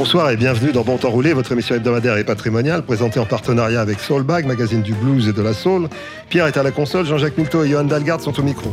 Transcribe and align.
Bonsoir 0.00 0.30
et 0.30 0.36
bienvenue 0.38 0.72
dans 0.72 0.82
Bon 0.82 0.96
Temps 0.96 1.10
Roulé, 1.10 1.34
votre 1.34 1.52
émission 1.52 1.74
hebdomadaire 1.74 2.16
et 2.16 2.24
patrimoniale, 2.24 2.80
présentée 2.80 3.20
en 3.20 3.26
partenariat 3.26 3.82
avec 3.82 4.00
Soulbag, 4.00 4.46
magazine 4.46 4.80
du 4.80 4.94
blues 4.94 5.28
et 5.28 5.34
de 5.34 5.42
la 5.42 5.52
soul. 5.52 5.90
Pierre 6.30 6.46
est 6.46 6.56
à 6.56 6.62
la 6.62 6.70
console, 6.70 7.04
Jean-Jacques 7.04 7.36
Milto 7.36 7.62
et 7.64 7.68
Johan 7.68 7.84
Dalgard 7.84 8.18
sont 8.18 8.40
au 8.40 8.42
micro. 8.42 8.72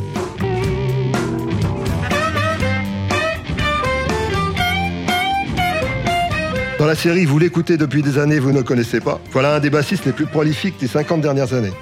Dans 6.80 6.85
la 6.85 6.95
série 6.95 7.26
Vous 7.26 7.40
l'écoutez 7.40 7.76
depuis 7.76 8.02
des 8.02 8.20
années, 8.20 8.40
vous 8.40 8.54
ne 8.54 8.62
connaissez 8.62 9.02
pas, 9.02 9.20
voilà 9.32 9.55
un 9.55 9.59
des 9.59 9.70
bassistes 9.70 10.05
les 10.05 10.13
plus 10.13 10.27
prolifiques 10.27 10.80
des 10.80 10.88
50 10.88 11.20
dernières 11.20 11.54
années. 11.54 11.73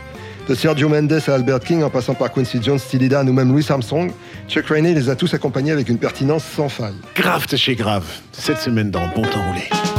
De 0.48 0.54
Sergio 0.54 0.88
Mendes 0.88 1.22
à 1.28 1.34
Albert 1.34 1.60
King 1.62 1.82
en 1.82 1.90
passant 1.90 2.14
par 2.14 2.32
Quincy 2.32 2.60
Jones, 2.62 2.80
Tilidan 2.80 3.28
ou 3.28 3.34
même 3.34 3.52
Louis 3.52 3.66
Armstrong, 3.68 4.12
Chuck 4.48 4.68
Rainey 4.68 4.94
les 4.94 5.10
a 5.10 5.16
tous 5.16 5.34
accompagnés 5.34 5.72
avec 5.72 5.90
une 5.90 5.98
pertinence 5.98 6.44
sans 6.44 6.70
faille. 6.70 6.94
Grave 7.16 7.48
chez 7.56 7.76
Grave, 7.76 8.06
cette 8.32 8.60
semaine 8.60 8.92
dans 8.92 9.08
Bon 9.16 9.24
Temps 9.24 9.44
Roulé. 9.48 9.95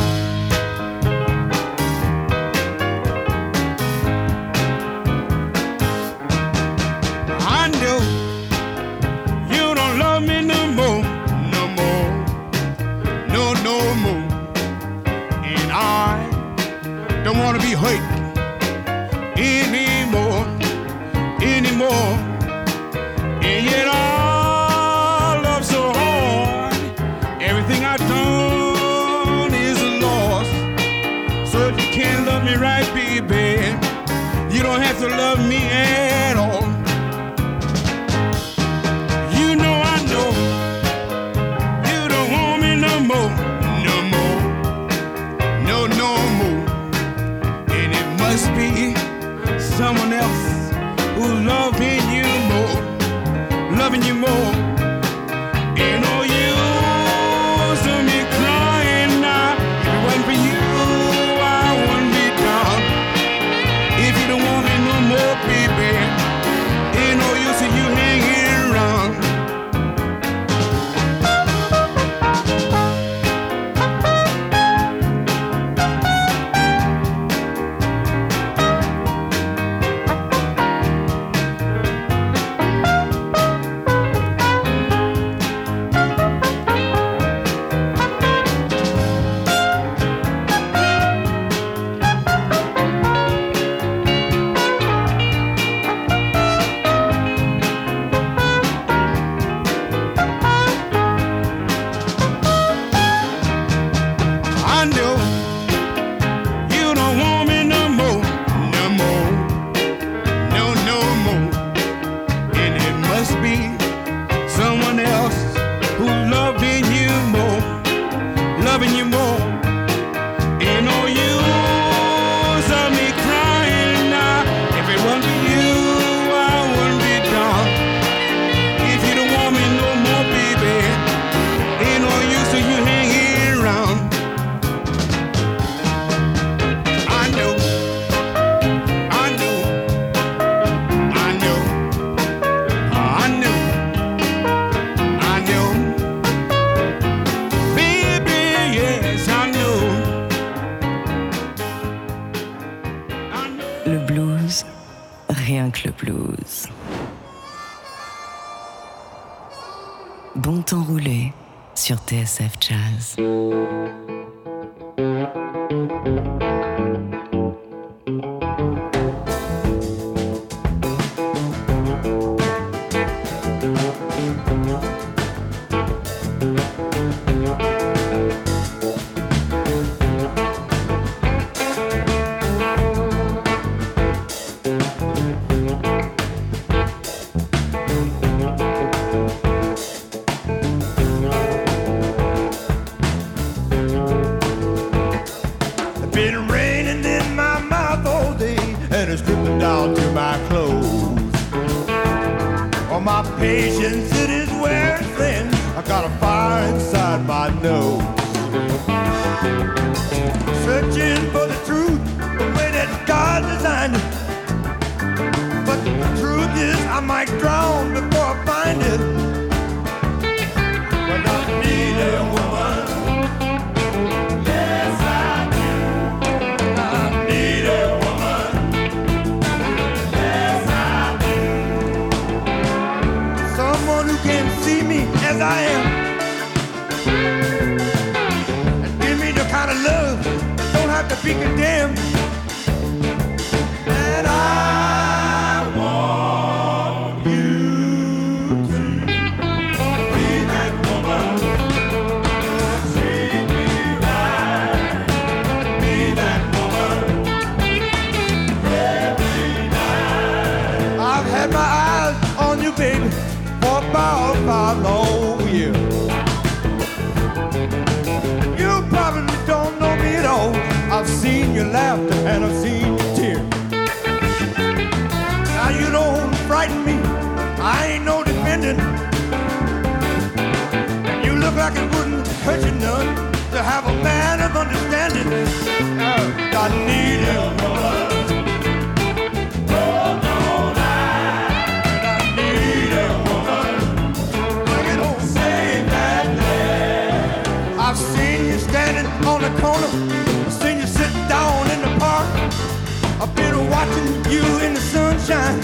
Sunshine, 305.27 305.59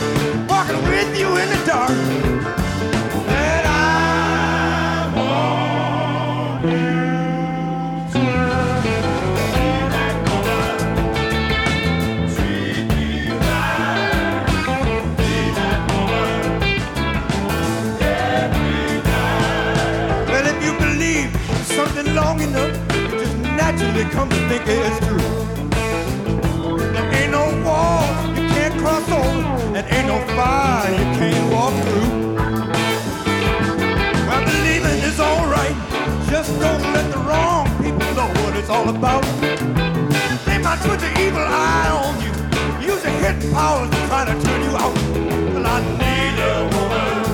walking 0.49 0.83
with 0.89 1.19
you 1.19 1.29
in 1.37 1.49
the 1.49 1.65
dark. 1.65 1.91
And 1.91 3.67
I 3.67 5.13
want 5.15 6.65
you 6.65 6.79
to 8.13 8.25
be 8.83 8.97
that 9.95 10.15
woman. 10.29 10.77
Treat 12.35 12.87
me 12.89 13.09
right. 13.31 14.47
Be 15.19 15.33
that 15.59 15.81
woman. 15.93 16.41
Every 18.03 18.97
night. 19.11 20.27
Well, 20.29 20.47
if 20.47 20.59
you 20.65 20.73
believe 20.79 21.31
something 21.67 22.09
long 22.15 22.41
enough, 22.41 22.75
you 22.97 23.09
just 23.11 23.37
naturally 23.39 24.05
come 24.11 24.29
to 24.29 24.37
think 24.49 24.63
it's 24.67 24.99
true. 25.07 25.42
Ain't 29.95 30.07
no 30.07 30.19
fire 30.37 30.91
you 30.91 31.07
can't 31.19 31.53
walk 31.53 31.75
through. 31.85 32.11
Well, 34.29 34.43
believing 34.45 34.99
is 35.11 35.21
alright, 35.21 35.77
just 36.31 36.51
don't 36.61 36.83
let 36.97 37.07
the 37.13 37.19
wrong 37.29 37.67
people 37.83 38.09
know 38.19 38.29
what 38.43 38.57
it's 38.57 38.71
all 38.71 38.89
about. 38.89 39.23
They 40.47 40.59
might 40.59 40.81
put 40.81 40.99
the 41.01 41.13
evil 41.25 41.47
eye 41.47 41.91
on 42.01 42.15
you, 42.25 42.33
use 42.93 43.03
their 43.03 43.19
hidden 43.23 43.53
powers 43.53 43.91
to 43.91 43.97
try 44.09 44.25
to 44.25 44.35
turn 44.45 44.61
you 44.63 44.77
out. 44.77 44.95
Well, 45.53 45.67
I 45.67 45.79
need 46.01 46.37
a 46.53 46.55
woman 46.75 47.32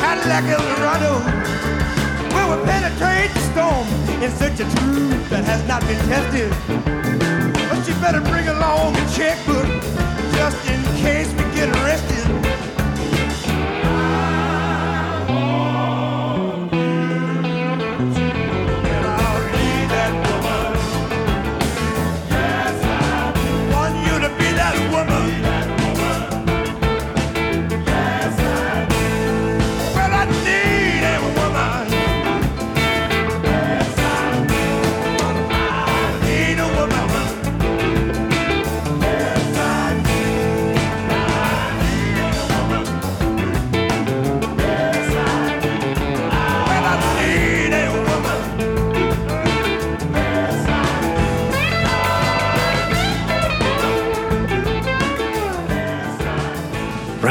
Cadillac 0.00 0.44
Eldorado. 0.44 1.12
Where 2.32 2.46
we 2.48 2.56
will 2.56 2.64
penetrate 2.64 3.32
the 3.34 3.42
storm 3.50 3.86
in 4.22 4.30
search 4.30 4.60
of 4.60 4.68
truth 4.78 5.30
that 5.30 5.44
has 5.44 5.62
not 5.66 5.82
been 5.86 5.98
tested. 6.06 6.50
But 7.68 7.86
you 7.86 7.94
better 8.00 8.20
bring 8.20 8.48
along 8.48 8.96
a 8.96 9.04
checkbook 9.10 9.66
just 10.34 10.58
in 10.70 10.80
case 11.02 11.37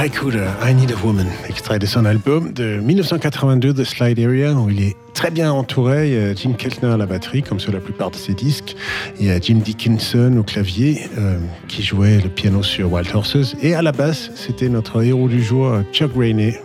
I 0.10 0.74
Need 0.74 0.94
a 0.94 1.06
Woman, 1.06 1.28
extrait 1.50 1.80
de 1.80 1.86
son 1.86 2.06
album 2.06 2.54
de 2.54 2.80
1982, 2.80 3.74
The 3.74 3.84
Slide 3.84 4.18
Area, 4.18 4.54
où 4.54 4.70
il 4.70 4.82
est 4.82 4.96
très 5.14 5.32
bien 5.32 5.52
entouré. 5.52 6.08
Il 6.08 6.14
y 6.14 6.18
a 6.18 6.34
Jim 6.34 6.54
Keltner 6.54 6.88
à 6.88 6.96
la 6.96 7.06
batterie, 7.06 7.44
comme 7.44 7.60
sur 7.60 7.74
la 7.74 7.82
plupart 7.82 8.12
de 8.12 8.16
ses 8.16 8.34
disques. 8.34 8.78
Il 9.20 9.26
y 9.26 9.32
a 9.32 9.38
Jim 9.38 9.56
Dickinson 9.56 10.38
au 10.40 10.44
clavier, 10.44 11.10
euh, 11.18 11.38
qui 11.68 11.84
jouait 11.84 12.22
le 12.22 12.30
piano 12.30 12.64
sur 12.64 12.90
Wild 12.94 13.10
Horses. 13.14 13.58
Et 13.62 13.76
à 13.76 13.82
la 13.82 13.92
basse, 13.92 14.32
c'était 14.36 14.70
notre 14.70 15.04
héros 15.04 15.28
du 15.28 15.44
jour, 15.44 15.74
Chuck 15.92 16.12
Rainey, 16.16 16.58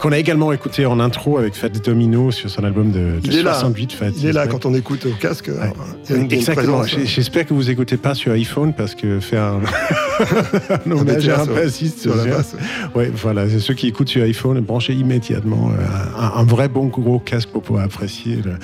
qu'on 0.00 0.12
a 0.12 0.18
également 0.18 0.52
écouté 0.52 0.86
en 0.86 1.00
intro 1.00 1.38
avec 1.38 1.54
Fats 1.54 1.68
Domino 1.68 2.30
sur 2.30 2.48
son 2.50 2.62
album 2.64 2.90
de, 2.92 2.98
de 2.98 3.20
Il 3.24 3.36
est 3.36 3.42
là. 3.42 3.52
68. 3.54 3.92
Fats 3.92 4.06
Il 4.16 4.26
est 4.26 4.32
là 4.32 4.46
quand 4.46 4.64
on 4.66 4.74
écoute 4.74 5.06
au 5.06 5.10
casque. 5.20 5.48
Ouais. 5.48 5.72
il 6.08 6.10
y 6.10 6.14
a 6.14 6.16
une- 6.20 6.26
il 6.26 6.30
y 6.30 6.32
a 6.32 6.36
une 6.36 6.40
Exactement. 6.40 6.84
J- 6.84 7.06
J'espère 7.06 7.46
que 7.46 7.54
vous 7.54 7.70
écoutez 7.70 7.96
pas 7.96 8.14
sur 8.14 8.32
iPhone 8.32 8.72
parce 8.74 8.94
que 8.94 9.20
faire 9.20 9.42
un, 9.42 9.60
un 10.86 10.90
hommage 10.90 11.28
à 11.28 11.42
un 11.42 11.46
bassiste, 11.46 12.00
Sur 12.00 12.14
la 12.16 12.24
basse. 12.24 12.54
Ouais, 12.94 13.10
voilà. 13.14 13.48
C'est 13.48 13.60
ceux 13.60 13.74
qui 13.74 13.86
écoutent 13.88 14.08
sur 14.08 14.22
iPhone, 14.22 14.60
branchez 14.60 14.94
immédiatement 14.94 15.70
euh, 15.70 15.82
un, 16.18 16.40
un 16.40 16.44
vrai 16.44 16.68
bon 16.68 16.86
gros 16.86 17.18
casque 17.18 17.48
pour 17.50 17.62
pouvoir 17.62 17.84
apprécier 17.84 18.36
le- 18.44 18.56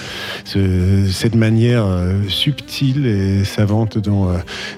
ce- 0.44 1.10
cette 1.10 1.34
manière 1.34 1.84
euh, 1.84 2.14
subtile 2.28 3.06
et 3.06 3.44
savante 3.44 3.98
dont, 3.98 4.28
euh, 4.30 4.34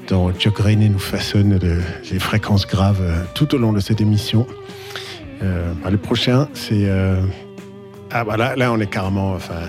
dont 0.09 0.33
Chuck 0.33 0.59
Rainey 0.59 0.89
nous 0.89 0.99
façonne 0.99 1.59
le- 1.63 1.81
les 2.11 2.19
fréquences 2.19 2.67
graves 2.67 3.01
euh, 3.03 3.23
tout 3.35 3.55
au 3.55 3.59
long 3.59 3.73
de 3.73 3.81
cette 3.81 4.01
émission. 4.01 4.47
Euh, 5.43 5.73
bah, 5.83 5.91
le 5.91 5.99
prochain, 5.99 6.49
c'est. 6.55 6.85
euh, 6.89 7.21
ah, 8.11 8.25
voilà, 8.25 8.57
là, 8.57 8.73
on 8.73 8.81
est 8.81 8.87
carrément. 8.87 9.35
Enfin, 9.35 9.61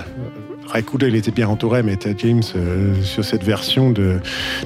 Cooder, 0.86 1.07
il 1.07 1.15
était 1.15 1.31
bien 1.31 1.47
entouré, 1.47 1.81
mais 1.81 1.95
t'as 1.95 2.15
James 2.17 2.43
euh, 2.55 3.01
sur 3.01 3.24
cette 3.25 3.43
version 3.43 3.89
de, 3.89 4.19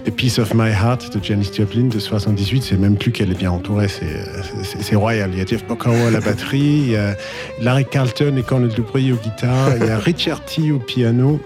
de 0.03 0.11
Piece 0.11 0.39
of 0.39 0.53
My 0.53 0.69
Heart 0.69 1.15
de 1.15 1.23
Janis 1.23 1.51
Joplin 1.55 1.85
de 1.85 1.99
78. 1.99 2.63
C'est 2.63 2.77
même 2.77 2.97
plus 2.97 3.11
qu'elle 3.11 3.31
est 3.31 3.37
bien 3.37 3.51
entourée, 3.51 3.87
c'est, 3.87 4.95
royal. 4.95 5.29
Il 5.33 5.39
y 5.39 5.41
a 5.41 5.45
Jeff 5.45 5.63
Porcaro 5.63 5.95
à 5.95 6.11
la 6.11 6.19
batterie, 6.19 6.59
il 6.59 6.91
y 6.91 6.95
a 6.97 7.15
Larry 7.61 7.85
Carlton 7.85 8.35
et 8.37 8.43
Cornel 8.43 8.69
Dupree 8.69 9.11
aux 9.13 9.17
guitares, 9.17 9.77
il 9.79 9.87
y 9.87 9.89
a 9.89 9.97
Richard 9.97 10.43
T 10.43 10.71
au 10.71 10.79
piano 10.79 11.39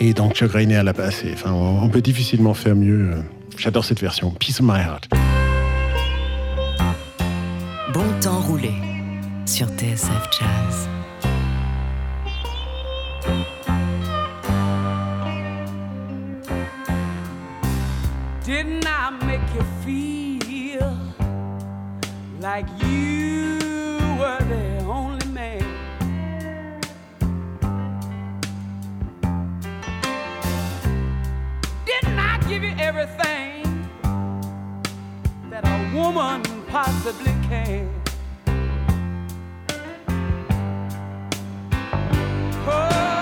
et 0.00 0.14
donc 0.14 0.34
Chuck 0.34 0.52
Rainey 0.52 0.76
à 0.76 0.82
la 0.82 0.92
basse. 0.92 1.22
Enfin, 1.32 1.52
on 1.52 1.88
peut 1.88 2.00
difficilement 2.00 2.54
faire 2.54 2.74
mieux. 2.76 3.10
J'adore 3.58 3.84
cette 3.84 4.00
version, 4.00 4.30
Piece 4.30 4.60
of 4.60 4.66
My 4.66 4.80
Heart. 4.80 5.08
Bon 7.92 8.20
temps 8.20 8.40
roulé 8.42 8.72
sur 9.46 9.66
TSF 9.66 10.28
Jazz. 10.30 10.88
Didn't 18.44 18.86
I 18.86 19.10
make 19.26 19.40
you 19.56 19.64
feel 19.84 20.96
like 22.40 22.66
you 22.80 23.58
were 24.20 24.38
the 24.48 24.84
only 24.84 25.26
man? 25.32 25.64
Didn't 31.84 32.18
I 32.20 32.38
give 32.48 32.62
you 32.62 32.74
everything 32.78 33.88
that 35.50 35.64
a 35.64 35.96
woman 35.96 36.59
possibly 36.70 37.32
can? 37.48 37.90
Oh, 42.66 43.19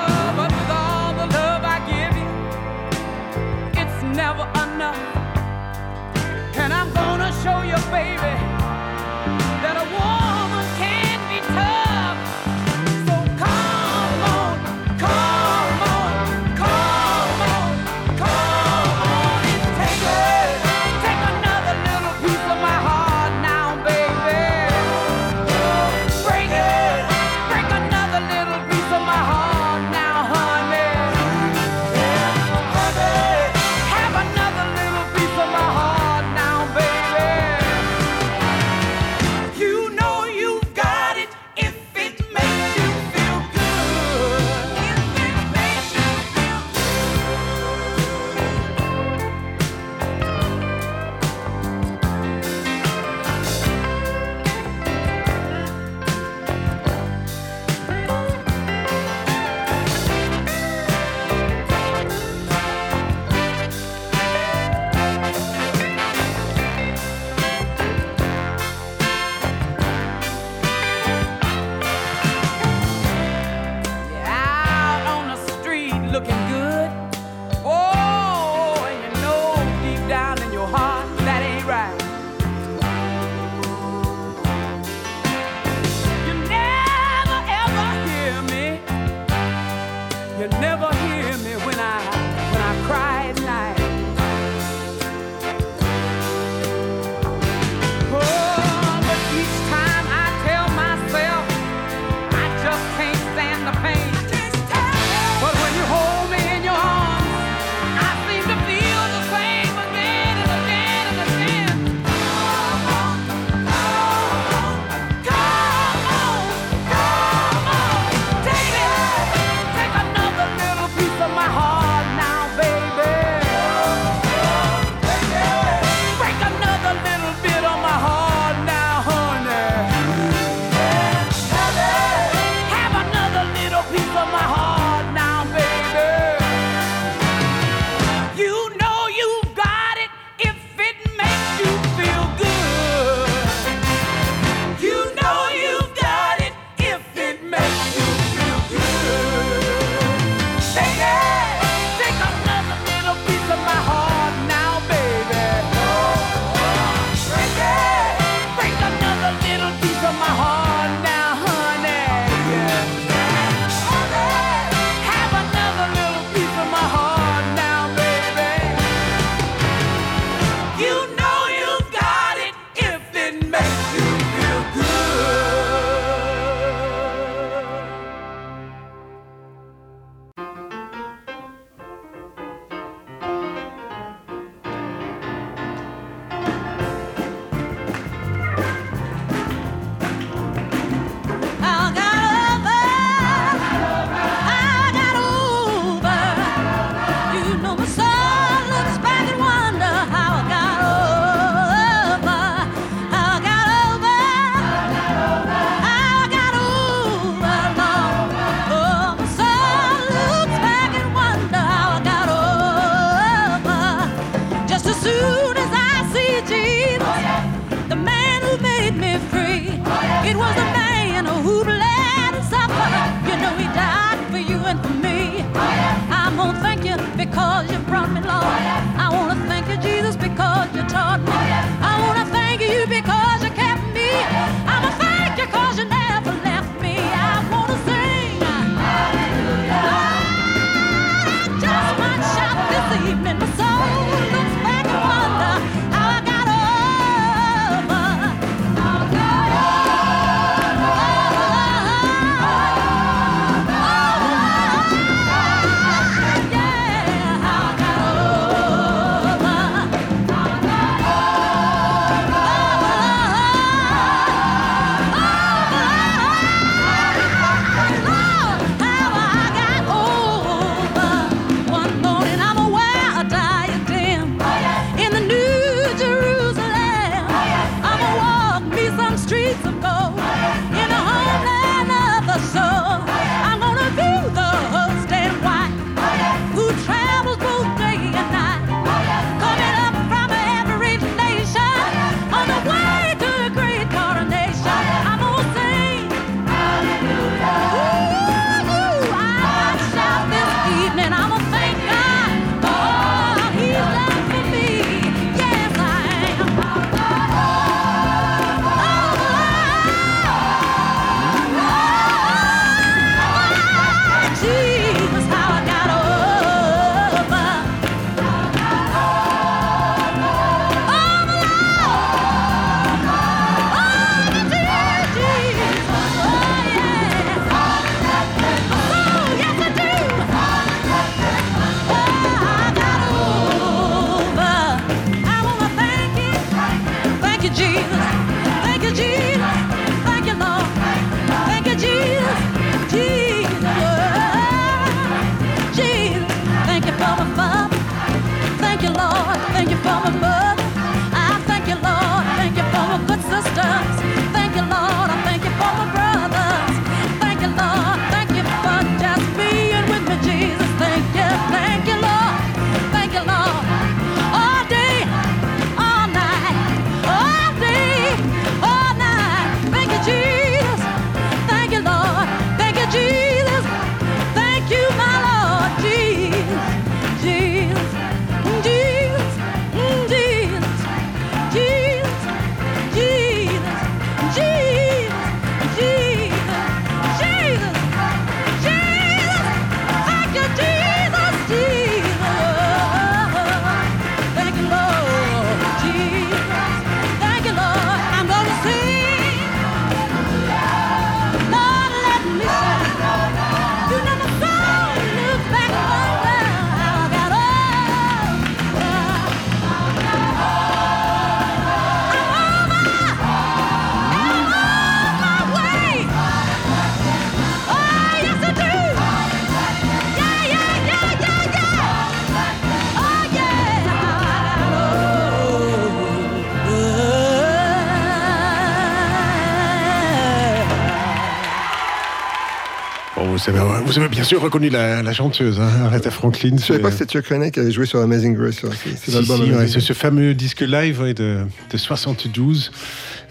avez, 433.98 434.08
bien 434.08 434.24
sûr 434.24 434.40
reconnu 434.40 434.68
la, 434.70 435.02
la 435.02 435.12
chanteuse, 435.12 435.60
hein, 435.60 435.68
Aretha 435.86 436.10
Franklin. 436.10 436.56
Je 436.58 436.62
savais 436.62 436.78
c'est- 436.78 436.82
pas 436.82 436.90
que 436.90 436.96
c'était 436.96 437.12
Chuck 437.18 437.26
Rainey 437.26 437.50
qui 437.50 437.60
avait 437.60 437.70
joué 437.70 437.86
sur 437.86 438.00
Amazing 438.00 438.34
Grace. 438.34 438.56
C'est 438.60 438.96
c'est 438.96 439.10
Si, 439.12 439.24
si, 439.24 439.32
ouais, 439.52 439.68
c'est 439.68 439.80
ce 439.80 439.92
fameux 439.92 440.34
disque 440.34 440.60
live 440.62 441.00
ouais, 441.00 441.14
de, 441.14 441.38
de 441.70 441.76
72. 441.76 442.70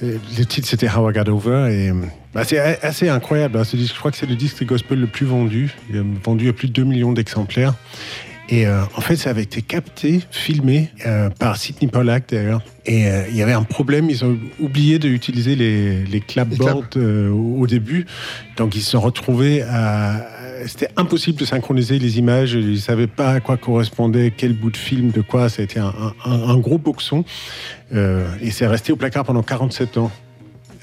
Euh, 0.04 0.18
Le 0.38 0.46
titre 0.46 0.68
c'était 0.68 0.90
How 0.90 1.10
I 1.10 1.14
Got 1.14 1.30
Over 1.32 1.68
et 1.72 1.90
euh, 1.90 1.94
bah, 2.34 2.44
c'est 2.46 2.60
assez 2.84 3.10
incroyable. 3.10 3.58
hein, 3.58 3.64
ce 3.64 3.76
disque. 3.78 3.94
Je 3.96 4.00
crois 4.00 4.12
que 4.12 4.18
c'est 4.18 4.30
le 4.30 4.36
disque 4.36 4.60
de 4.60 4.66
gospel 4.66 5.00
le 5.00 5.08
plus 5.08 5.26
vendu. 5.26 5.72
Il 5.90 5.98
a 5.98 6.04
vendu 6.24 6.50
à 6.50 6.54
plus 6.54 6.68
de 6.68 6.74
2 6.74 6.84
millions 6.84 7.14
d'exemplaires. 7.14 7.74
Et 8.50 8.66
euh, 8.66 8.82
en 8.96 9.02
fait, 9.02 9.18
ça 9.18 9.32
avait 9.32 9.44
été 9.44 9.62
capté, 9.62 10.22
filmé 10.32 10.90
euh, 11.06 11.30
par 11.30 11.58
Sidney 11.58 11.92
Pollack 11.92 12.30
d'ailleurs. 12.32 12.62
Et 12.86 13.08
euh, 13.08 13.24
il 13.30 13.36
y 13.36 13.42
avait 13.42 13.52
un 13.52 13.64
problème, 13.64 14.10
ils 14.10 14.24
ont 14.24 14.38
oublié 14.62 15.00
d'utiliser 15.00 15.58
les, 15.58 16.06
les 16.06 16.22
clapboards 16.22 16.86
euh, 16.96 17.30
au 17.30 17.68
début. 17.68 18.06
Donc 18.56 18.74
ils 18.78 18.82
se 18.82 18.92
sont 18.92 19.02
retrouvés 19.02 19.64
à... 19.64 20.26
C'était 20.66 20.90
impossible 20.98 21.40
de 21.40 21.46
synchroniser 21.46 22.00
les 22.00 22.18
images, 22.20 22.54
ils 22.54 22.72
ne 22.72 22.76
savaient 22.78 23.08
pas 23.08 23.32
à 23.32 23.40
quoi 23.40 23.58
correspondait, 23.58 24.34
quel 24.36 24.54
bout 24.54 24.72
de 24.72 24.78
film, 24.78 25.12
de 25.12 25.22
quoi. 25.22 25.50
Ça 25.50 25.62
a 25.62 25.66
été 25.66 25.80
un, 25.80 26.58
gros 26.58 26.78
boxon. 26.78 27.24
Euh, 27.94 28.28
et 28.42 28.52
c'est 28.52 28.68
resté 28.68 28.92
au 28.92 28.96
placard 28.96 29.24
pendant 29.26 29.44
47 29.44 29.98
ans. 29.98 30.12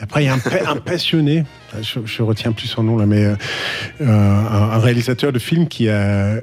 Après, 0.00 0.22
il 0.22 0.26
y 0.26 0.28
a 0.28 0.34
un, 0.34 0.38
pa- 0.38 0.68
un 0.70 0.76
passionné, 0.76 1.44
je, 1.80 2.00
je 2.04 2.22
retiens 2.22 2.52
plus 2.52 2.66
son 2.66 2.82
nom 2.82 2.96
là, 2.96 3.06
mais 3.06 3.24
euh, 3.24 3.36
euh, 4.00 4.06
un, 4.08 4.78
réalisateur 4.78 5.32
de 5.32 5.38
films 5.38 5.68
qui 5.68 5.88
a 5.88 6.40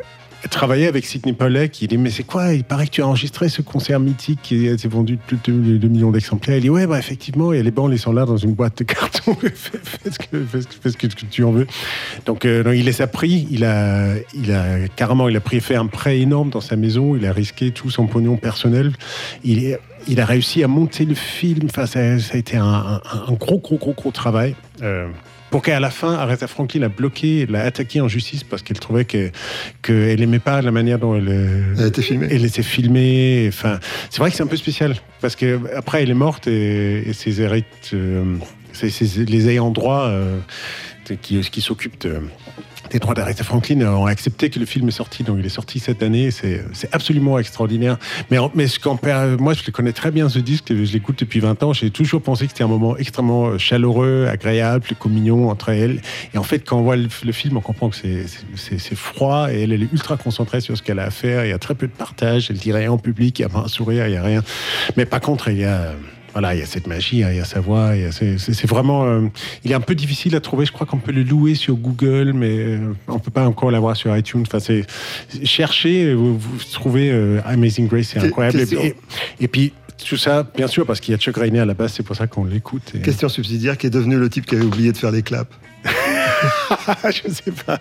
travaillé 0.49 0.87
avec 0.87 1.05
Sidney 1.05 1.33
Pollack. 1.33 1.81
Il 1.81 1.87
dit 1.87 1.97
Mais 1.97 2.09
c'est 2.09 2.23
quoi 2.23 2.53
Il 2.53 2.63
paraît 2.63 2.85
que 2.85 2.91
tu 2.91 3.01
as 3.01 3.07
enregistré 3.07 3.49
ce 3.49 3.61
concert 3.61 3.99
mythique 3.99 4.39
qui 4.41 4.67
été 4.67 4.87
vendu 4.87 5.17
de 5.17 5.21
plus 5.21 5.37
de 5.37 5.77
2 5.77 5.87
millions 5.87 6.11
d'exemplaires. 6.11 6.57
Il 6.57 6.61
dit 6.61 6.69
Ouais, 6.69 6.87
bah, 6.87 6.99
effectivement, 6.99 7.53
et 7.53 7.63
les 7.63 7.71
bandes, 7.71 7.93
ils 7.93 7.99
sont 7.99 8.13
là 8.13 8.25
dans 8.25 8.37
une 8.37 8.53
boîte 8.53 8.79
de 8.79 8.83
carton. 8.83 9.35
fais, 9.35 10.11
ce 10.11 10.97
que, 10.97 11.07
tu 11.07 11.43
en 11.43 11.51
veux. 11.51 11.67
Donc, 12.25 12.45
euh, 12.45 12.63
donc, 12.63 12.73
il 12.75 12.85
les 12.85 13.01
a 13.01 13.07
pris. 13.07 13.47
Il 13.51 13.63
a, 13.65 14.15
il 14.33 14.51
a 14.51 14.87
carrément 14.95 15.29
il 15.29 15.35
a 15.35 15.41
pris, 15.41 15.59
fait 15.59 15.75
un 15.75 15.87
prêt 15.87 16.19
énorme 16.19 16.49
dans 16.49 16.61
sa 16.61 16.75
maison. 16.75 17.15
Il 17.15 17.25
a 17.25 17.33
risqué 17.33 17.71
tout 17.71 17.89
son 17.89 18.07
pognon 18.07 18.37
personnel. 18.37 18.91
Il 19.43 20.19
a 20.19 20.25
réussi 20.25 20.63
à 20.63 20.67
monter 20.67 21.05
le 21.05 21.15
film. 21.15 21.67
Enfin, 21.69 21.85
ça, 21.85 21.99
a 21.99 22.37
été 22.37 22.57
un 22.57 23.01
gros, 23.39 23.59
gros, 23.59 23.77
gros, 23.77 23.93
gros 23.93 24.11
travail. 24.11 24.55
Euh, 24.81 25.07
pour 25.51 25.61
qu'à 25.61 25.79
la 25.79 25.91
fin, 25.91 26.13
Aretha 26.13 26.47
Franklin 26.47 26.79
l'a 26.81 26.89
bloqué, 26.89 27.45
l'a 27.47 27.61
attaqué 27.63 28.01
en 28.01 28.07
justice 28.07 28.43
parce 28.43 28.63
qu'elle 28.63 28.79
trouvait 28.79 29.05
que 29.05 29.29
qu'elle 29.83 30.19
n'aimait 30.19 30.39
pas 30.39 30.61
la 30.63 30.71
manière 30.71 30.97
dont 30.97 31.13
elle, 31.15 31.27
euh, 31.29 31.75
Elle 31.77 31.87
été 31.87 32.01
filmée. 32.01 32.27
elle 32.31 32.45
était 32.45 32.63
filmée. 32.63 33.45
Enfin, 33.49 33.79
c'est 34.09 34.19
vrai 34.19 34.31
que 34.31 34.37
c'est 34.37 34.43
un 34.43 34.47
peu 34.47 34.57
spécial 34.57 34.95
parce 35.21 35.35
que 35.35 35.59
après, 35.75 36.01
elle 36.01 36.09
est 36.09 36.15
morte 36.15 36.47
et, 36.47 37.07
et 37.09 37.13
ses 37.13 37.41
hérites, 37.41 37.91
euh, 37.93 38.23
ses- 38.73 38.89
ses- 38.89 39.25
les 39.25 39.49
ayants 39.49 39.69
droit 39.71 40.05
euh, 40.07 40.39
qui, 41.21 41.41
qui 41.41 41.61
s'occupent 41.61 42.01
de- 42.01 42.21
des 42.91 42.99
droits 42.99 43.13
d'Aretha 43.13 43.43
Franklin 43.43 43.81
ont 43.81 44.05
accepté 44.05 44.49
que 44.49 44.59
le 44.59 44.65
film 44.65 44.87
est 44.89 44.91
sorti, 44.91 45.23
donc 45.23 45.37
il 45.39 45.45
est 45.45 45.49
sorti 45.49 45.79
cette 45.79 46.03
année. 46.03 46.29
C'est 46.31 46.63
absolument 46.91 47.39
extraordinaire. 47.39 47.97
Mais, 48.29 48.37
mais 48.53 48.67
ce 48.67 48.79
moi, 49.37 49.53
je 49.53 49.63
le 49.65 49.71
connais 49.71 49.93
très 49.93 50.11
bien 50.11 50.27
ce 50.27 50.39
disque, 50.39 50.73
je 50.73 50.93
l'écoute 50.93 51.19
depuis 51.19 51.39
20 51.39 51.63
ans. 51.63 51.73
J'ai 51.73 51.89
toujours 51.89 52.21
pensé 52.21 52.45
que 52.45 52.51
c'était 52.51 52.63
un 52.63 52.67
moment 52.67 52.97
extrêmement 52.97 53.57
chaleureux, 53.57 54.27
agréable, 54.29 54.85
communion 54.99 55.49
entre 55.49 55.69
elles. 55.69 56.01
Et 56.33 56.37
en 56.37 56.43
fait, 56.43 56.59
quand 56.59 56.79
on 56.79 56.83
voit 56.83 56.97
le, 56.97 57.31
film, 57.31 57.57
on 57.57 57.61
comprend 57.61 57.89
que 57.89 57.95
c'est 57.95 58.95
froid 58.95 59.51
et 59.51 59.63
elle, 59.63 59.71
elle 59.71 59.83
est 59.83 59.91
ultra 59.91 60.17
concentrée 60.17 60.59
sur 60.59 60.77
ce 60.77 60.83
qu'elle 60.83 60.99
a 60.99 61.05
à 61.05 61.11
faire. 61.11 61.45
Il 61.45 61.49
y 61.49 61.53
a 61.53 61.59
très 61.59 61.75
peu 61.75 61.87
de 61.87 61.93
partage. 61.93 62.49
Elle 62.49 62.57
dit 62.57 62.73
rien 62.73 62.91
en 62.91 62.97
public, 62.97 63.39
il 63.39 63.43
n'y 63.43 63.45
a 63.45 63.49
pas 63.49 63.59
un 63.59 63.67
sourire, 63.67 64.07
il 64.07 64.11
n'y 64.11 64.17
a 64.17 64.23
rien. 64.23 64.43
Mais 64.97 65.05
par 65.05 65.21
contre, 65.21 65.49
il 65.49 65.59
y 65.59 65.65
a. 65.65 65.93
Voilà, 66.33 66.53
il 66.55 66.59
y 66.59 66.63
a 66.63 66.65
cette 66.65 66.87
magie, 66.87 67.23
hein, 67.23 67.29
il 67.31 67.37
y 67.37 67.39
a 67.41 67.45
sa 67.45 67.59
voix, 67.59 67.91
c'est 68.11 68.65
vraiment. 68.67 69.03
euh, 69.05 69.21
il 69.65 69.71
est 69.71 69.75
un 69.75 69.81
peu 69.81 69.95
difficile 69.95 70.35
à 70.35 70.39
trouver. 70.39 70.65
Je 70.65 70.71
crois 70.71 70.87
qu'on 70.87 70.97
peut 70.99 71.11
le 71.11 71.23
louer 71.23 71.55
sur 71.55 71.75
Google, 71.75 72.31
mais 72.33 72.57
euh, 72.57 72.93
on 73.09 73.19
peut 73.19 73.31
pas 73.31 73.45
encore 73.45 73.69
l'avoir 73.71 73.97
sur 73.97 74.15
iTunes. 74.15 74.43
Enfin, 74.47 74.59
c'est 74.59 74.85
cherchez, 75.43 76.13
vous, 76.13 76.37
vous 76.37 76.57
trouvez 76.71 77.11
euh, 77.11 77.41
Amazing 77.45 77.87
Grace, 77.87 78.07
c'est 78.13 78.19
incroyable. 78.19 78.57
Et, 78.57 78.59
question. 78.61 78.81
et- 78.81 78.95
et 79.41 79.47
puis 79.47 79.73
tout 80.07 80.17
ça, 80.17 80.49
bien 80.55 80.67
sûr, 80.67 80.85
parce 80.85 80.99
qu'il 80.99 81.11
y 81.11 81.15
a 81.15 81.17
Chuck 81.19 81.35
Rainey 81.37 81.59
à 81.59 81.65
la 81.65 81.73
base, 81.73 81.93
c'est 81.93 82.03
pour 82.03 82.15
ça 82.15 82.27
qu'on 82.27 82.45
l'écoute. 82.45 82.93
et- 82.95 82.99
Question 83.01 83.27
subsidiaire 83.29 83.77
qui 83.77 83.87
est 83.87 83.91
devenu 83.91 84.17
le 84.17 84.29
type 84.29 84.45
qui 84.45 84.55
avait 84.55 84.63
oublié 84.65 84.91
de 84.93 84.97
faire 84.97 85.11
les 85.11 85.21
claps. 85.23 85.51
je 87.05 87.31
sais 87.31 87.51
pas. 87.65 87.79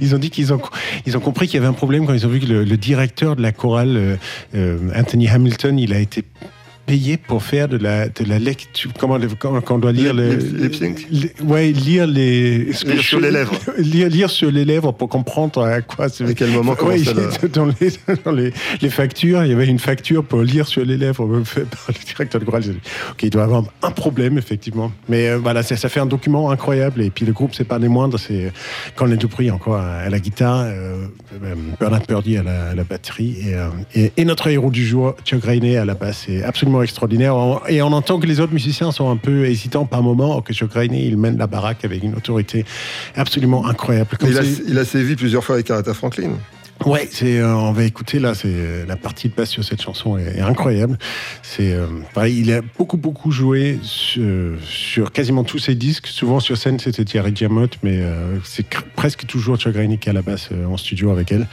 Ils 0.00 0.14
ont 0.14 0.18
dit 0.18 0.30
qu'ils 0.30 0.52
ont, 0.52 0.60
ils 1.06 1.16
ont 1.16 1.20
compris 1.20 1.46
qu'il 1.46 1.56
y 1.56 1.58
avait 1.58 1.66
un 1.66 1.72
problème 1.74 2.06
quand 2.06 2.14
ils 2.14 2.24
ont 2.26 2.30
vu 2.30 2.40
que 2.40 2.46
le, 2.46 2.64
le 2.64 2.76
directeur 2.76 3.36
de 3.36 3.42
la 3.42 3.52
chorale, 3.52 3.96
euh, 3.96 4.16
euh, 4.54 4.78
Anthony 4.96 5.28
Hamilton, 5.28 5.78
il 5.78 5.92
a 5.92 5.98
été 5.98 6.24
payé 6.88 7.18
pour 7.18 7.42
faire 7.42 7.68
de 7.68 7.76
la, 7.76 8.08
de 8.08 8.24
la 8.26 8.38
lecture. 8.38 8.90
Comment, 8.98 9.18
quand, 9.38 9.60
quand 9.60 9.74
on 9.74 9.78
doit 9.78 9.92
lire 9.92 10.14
les- 10.14 10.38
ouais, 11.44 11.70
lire 11.70 12.06
les. 12.06 12.64
Lire 12.64 13.02
sur 13.02 13.20
les 13.20 13.30
lèvres. 13.30 13.52
lire, 13.78 14.08
lire 14.08 14.30
sur 14.30 14.50
les 14.50 14.64
lèvres 14.64 14.92
pour 14.92 15.10
comprendre 15.10 15.62
à 15.62 15.82
quoi. 15.82 16.08
c'est- 16.08 16.24
À 16.24 16.32
quel 16.32 16.50
moment 16.50 16.74
Ouais, 16.82 17.02
dans, 17.52 17.66
les, 17.66 17.90
dans 18.24 18.32
les, 18.32 18.52
les 18.80 18.88
factures, 18.90 19.44
il 19.44 19.50
y 19.50 19.52
avait 19.52 19.66
une 19.66 19.78
facture 19.78 20.24
pour 20.24 20.40
lire 20.40 20.66
sur 20.66 20.82
les 20.84 20.96
lèvres 20.96 21.26
par 21.54 21.88
le 21.88 22.04
directeur 22.06 22.40
de 22.40 22.60
dit, 22.60 22.78
Ok, 23.10 23.22
il 23.22 23.30
doit 23.30 23.44
avoir 23.44 23.64
un 23.82 23.90
problème, 23.90 24.38
effectivement. 24.38 24.90
Mais 25.10 25.28
euh, 25.28 25.36
voilà, 25.38 25.62
ça, 25.62 25.76
ça 25.76 25.90
fait 25.90 26.00
un 26.00 26.06
document 26.06 26.50
incroyable. 26.50 27.02
Et 27.02 27.10
puis 27.10 27.26
le 27.26 27.32
groupe, 27.32 27.54
c'est 27.54 27.64
pas 27.68 27.78
des 27.78 27.88
moindres. 27.88 28.18
C'est 28.18 28.50
Colin 28.96 29.16
Dupree 29.16 29.50
encore 29.50 29.76
à, 29.76 30.08
la 30.08 30.18
guitare, 30.20 30.62
euh, 30.62 31.04
euh, 31.44 31.54
Bernard 31.78 32.02
Purdy 32.02 32.38
à 32.38 32.42
la, 32.42 32.70
à 32.70 32.74
la 32.74 32.84
batterie. 32.84 33.36
Et, 33.46 33.54
euh, 33.54 33.68
et, 33.94 34.12
et 34.16 34.24
notre 34.24 34.48
héros 34.48 34.70
du 34.70 34.86
jour, 34.86 35.14
Chuck 35.26 35.44
Rainey 35.44 35.76
à 35.76 35.84
la 35.84 35.94
basse. 35.94 36.24
C'est 36.26 36.42
absolument 36.42 36.77
extraordinaire. 36.82 37.34
Et 37.68 37.82
on 37.82 37.92
entend 37.92 38.18
que 38.18 38.26
les 38.26 38.40
autres 38.40 38.52
musiciens 38.52 38.92
sont 38.92 39.10
un 39.10 39.16
peu 39.16 39.46
hésitants 39.46 39.84
par 39.86 40.02
moment. 40.02 40.40
que 40.42 40.52
Chuck 40.52 40.72
Rainey, 40.72 41.06
il 41.06 41.16
mène 41.16 41.36
la 41.38 41.46
baraque 41.46 41.84
avec 41.84 42.02
une 42.02 42.14
autorité 42.14 42.64
absolument 43.16 43.66
incroyable. 43.66 44.10
Comme 44.18 44.30
Il 44.30 44.38
a, 44.38 44.42
c'est- 44.44 44.62
il 44.68 44.78
a 44.78 44.84
sévi 44.84 45.16
plusieurs 45.16 45.42
fois 45.44 45.56
avec 45.56 45.70
Aretha 45.70 45.94
Franklin. 45.94 46.30
Ouais, 46.86 47.08
c'est, 47.10 47.38
euh, 47.40 47.56
on 47.56 47.72
va 47.72 47.82
écouter 47.82 48.20
là, 48.20 48.34
c'est 48.34 48.46
euh, 48.46 48.86
la 48.86 48.94
partie 48.94 49.28
de 49.28 49.34
basse 49.34 49.50
sur 49.50 49.64
cette 49.64 49.82
chanson 49.82 50.16
est, 50.16 50.36
est 50.38 50.40
incroyable. 50.40 50.96
C'est, 51.42 51.72
euh, 51.72 51.88
il 52.28 52.52
a 52.52 52.60
beaucoup 52.78 52.96
beaucoup 52.96 53.32
joué 53.32 53.80
sur, 53.82 54.22
sur 54.64 55.10
quasiment 55.10 55.42
tous 55.42 55.58
ses 55.58 55.74
disques. 55.74 56.06
Souvent 56.06 56.38
sur 56.38 56.56
scène, 56.56 56.78
c'était 56.78 57.04
Thierry 57.04 57.32
Diamot, 57.32 57.66
mais 57.82 57.96
euh, 57.98 58.38
c'est 58.44 58.64
presque 58.94 59.26
toujours 59.26 59.56
Chuck 59.56 59.74
est 59.74 60.08
à 60.08 60.12
la 60.12 60.22
basse 60.22 60.50
euh, 60.52 60.66
en 60.66 60.76
studio 60.76 61.10
avec 61.10 61.32
elle. 61.32 61.48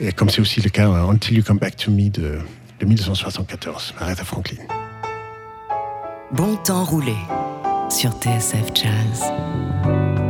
Et 0.00 0.12
comme 0.12 0.30
c'est 0.30 0.40
aussi 0.40 0.62
le 0.62 0.70
cas 0.70 0.88
euh, 0.88 1.10
Until 1.10 1.36
You 1.36 1.42
Come 1.46 1.58
Back 1.58 1.76
to 1.76 1.90
Me 1.90 2.08
de, 2.08 2.38
de 2.82 2.86
1974, 2.88 3.94
Aretha 4.00 4.24
Franklin. 4.24 4.62
Bon 6.32 6.56
temps 6.56 6.84
roulé 6.84 7.14
sur 7.88 8.10
TSF 8.10 8.74
Jazz. 8.74 10.21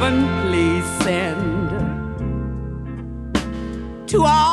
Heaven, 0.00 0.28
please 0.46 0.84
send 1.02 1.70
to 4.08 4.22
all 4.22 4.47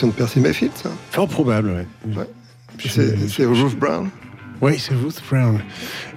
composition 0.00 0.06
de 0.08 0.12
Percy 0.12 0.40
Mayfield, 0.40 0.72
ça 0.74 0.90
Fort 1.10 1.28
probable. 1.28 1.86
Ouais. 2.06 2.24
Je- 2.78 2.88
C'est 3.28 3.44
Ruth 3.44 3.78
Brown 3.78 4.08
Oui, 4.60 4.78
c'est 4.78 4.94
Ruth 4.94 5.20
Brown. 5.30 5.60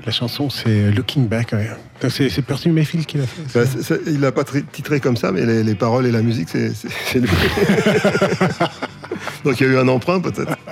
La 0.05 0.11
chanson, 0.11 0.49
c'est 0.49 0.91
Looking 0.91 1.27
Back. 1.27 1.53
ouais. 1.53 1.69
C'est 2.09 2.41
Percy 2.41 2.69
Mayfield 2.69 3.05
qui 3.05 3.17
l'a 3.17 3.25
fait. 3.25 3.59
Bah, 3.59 3.65
Il 4.07 4.19
l'a 4.19 4.31
pas 4.31 4.43
titré 4.71 4.99
comme 4.99 5.17
ça, 5.17 5.31
mais 5.31 5.45
les, 5.45 5.63
les 5.63 5.75
paroles 5.75 6.05
et 6.05 6.11
la 6.11 6.21
musique, 6.21 6.49
c'est 6.49 7.19
lui. 7.19 7.29
Donc 9.45 9.59
il 9.59 9.67
y 9.67 9.69
a 9.69 9.73
eu 9.73 9.77
un 9.77 9.87
emprunt, 9.87 10.19
peut-être. 10.19 10.57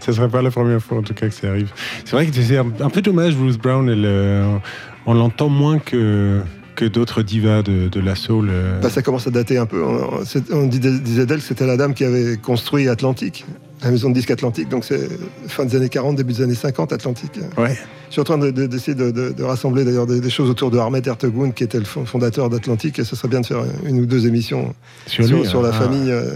Ça 0.00 0.12
serait 0.14 0.28
pas 0.28 0.40
la 0.42 0.50
première 0.50 0.82
fois 0.82 0.98
en 0.98 1.02
tout 1.02 1.12
cas 1.12 1.28
que 1.28 1.34
ça 1.34 1.50
arrive. 1.50 1.70
C'est 2.06 2.12
vrai 2.12 2.26
que 2.26 2.32
c'est 2.34 2.56
un, 2.56 2.66
un 2.80 2.88
peu 2.88 3.02
dommage, 3.02 3.36
Bruce 3.36 3.58
Brown, 3.58 3.88
elle, 3.90 4.04
euh, 4.06 4.56
on 5.04 5.12
l'entend 5.12 5.50
moins 5.50 5.78
que, 5.78 6.40
que 6.80 6.84
d'autres 6.86 7.22
divas 7.22 7.62
de, 7.62 7.88
de 7.88 8.00
la 8.00 8.14
soul. 8.14 8.48
euh. 8.50 8.80
Bah, 8.80 8.88
ça 8.90 9.02
commence 9.02 9.26
à 9.26 9.30
dater 9.30 9.58
un 9.58 9.66
peu. 9.66 9.82
On, 9.84 10.24
c'est- 10.24 10.50
on 10.52 10.66
disait 10.66 11.26
d'elle 11.26 11.38
que 11.40 11.44
c'était 11.44 11.66
la 11.66 11.76
dame 11.76 11.92
qui 11.94 12.04
avait 12.04 12.36
construit 12.38 12.88
Atlantique, 12.88 13.44
la 13.82 13.90
maison 13.90 14.08
de 14.08 14.14
disques 14.14 14.30
Atlantique. 14.30 14.68
Donc 14.70 14.84
c'est 14.84 15.08
fin 15.48 15.64
des 15.66 15.76
années 15.76 15.88
40, 15.90 16.16
début 16.16 16.32
des 16.32 16.42
années 16.42 16.54
50, 16.54 16.92
Atlantique. 16.92 17.38
Ouais. 17.58 17.76
Je 18.08 18.12
suis 18.12 18.20
en 18.20 18.24
train 18.24 18.38
de- 18.38 18.50
de- 18.50 18.66
d'essayer 18.66 18.94
de, 18.94 19.10
de- 19.10 19.30
de 19.30 19.42
rassembler 19.42 19.84
d'ailleurs 19.84 20.06
des, 20.06 20.20
des 20.20 20.30
choses 20.30 20.48
autour 20.48 20.70
de 20.70 20.78
Ahmed 20.78 21.06
Ertegun, 21.06 21.50
qui 21.50 21.64
était 21.64 21.78
le 21.78 21.84
fond- 21.84 22.06
fondateur 22.06 22.48
d'Atlantique. 22.48 22.98
Et 22.98 23.04
ce 23.04 23.14
serait 23.14 23.28
bien 23.28 23.40
de 23.42 23.46
faire 23.46 23.62
une 23.84 24.00
ou 24.00 24.06
deux 24.06 24.26
émissions 24.26 24.74
Sur 25.06 25.26
sur, 25.26 25.36
lui, 25.38 25.46
sur 25.46 25.60
hein. 25.60 25.62
la 25.64 25.68
Ah. 25.68 25.72
famille 25.80 26.10
euh, 26.10 26.32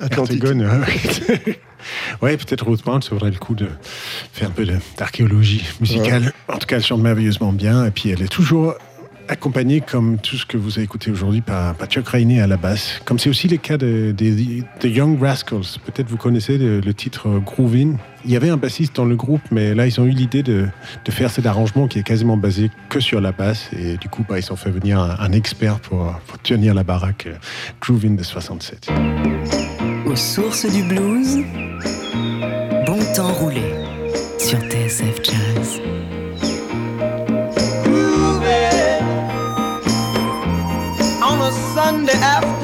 Atlantique. 0.00 0.44
Ertegun, 0.44 0.80
ouais. 2.22 2.36
peut-être 2.36 2.66
Ruth 2.68 2.82
Brown, 2.84 3.00
ça 3.02 3.10
vaudrait 3.12 3.30
le 3.30 3.38
coup 3.38 3.54
de 3.54 3.66
faire 4.32 4.48
un 4.48 4.52
peu 4.52 4.66
d'archéologie 4.98 5.64
musicale. 5.80 6.32
En 6.48 6.58
tout 6.58 6.66
cas, 6.66 6.76
elle 6.76 6.84
chante 6.84 7.00
merveilleusement 7.02 7.52
bien. 7.52 7.86
Et 7.86 7.90
puis, 7.90 8.10
elle 8.10 8.22
est 8.22 8.28
toujours 8.28 8.74
accompagnée, 9.28 9.80
comme 9.80 10.18
tout 10.18 10.36
ce 10.36 10.46
que 10.46 10.56
vous 10.56 10.72
avez 10.78 10.82
écouté 10.84 11.10
aujourd'hui, 11.10 11.40
par, 11.40 11.74
par 11.74 11.88
Chuck 11.88 12.08
Rainey 12.08 12.40
à 12.40 12.46
la 12.46 12.56
basse. 12.56 13.00
Comme 13.04 13.18
c'est 13.18 13.28
aussi 13.30 13.48
le 13.48 13.56
cas 13.56 13.76
de- 13.76 14.12
des 14.16 14.62
The 14.80 14.84
Young 14.84 15.20
Rascals. 15.20 15.78
Peut-être 15.84 16.08
vous 16.08 16.16
connaissez 16.16 16.58
le, 16.58 16.80
le 16.80 16.94
titre 16.94 17.28
euh, 17.28 17.38
Groovin. 17.38 17.96
Il 18.24 18.30
y 18.32 18.36
avait 18.36 18.48
un 18.50 18.56
bassiste 18.56 18.96
dans 18.96 19.04
le 19.04 19.14
groupe, 19.16 19.42
mais 19.50 19.74
là, 19.74 19.86
ils 19.86 20.00
ont 20.00 20.04
eu 20.04 20.10
l'idée 20.10 20.42
de, 20.42 20.66
de 21.04 21.10
faire 21.12 21.30
cet 21.30 21.46
arrangement 21.46 21.86
qui 21.86 21.98
est 22.00 22.02
quasiment 22.02 22.36
basé 22.36 22.70
que 22.88 22.98
sur 23.00 23.20
la 23.20 23.32
basse. 23.32 23.70
Et 23.78 23.96
du 23.98 24.08
coup, 24.08 24.24
bah, 24.28 24.38
ils 24.38 24.52
ont 24.52 24.56
fait 24.56 24.70
venir 24.70 24.98
un, 25.00 25.16
un 25.20 25.32
expert 25.32 25.78
pour, 25.80 26.12
pour 26.26 26.38
tenir 26.40 26.74
la 26.74 26.82
baraque. 26.84 27.26
euh, 27.26 27.34
Groovin 27.80 28.14
de 28.16 28.22
67. 28.22 28.88
Aux 30.06 30.16
sources 30.16 30.66
du 30.72 30.82
blues, 30.84 31.38
bon 32.86 32.98
temps 33.14 33.32
roulé 33.32 33.62
sur 34.38 34.58
TSF 34.60 35.20
Jazz. 35.22 35.80
after. 42.22 42.55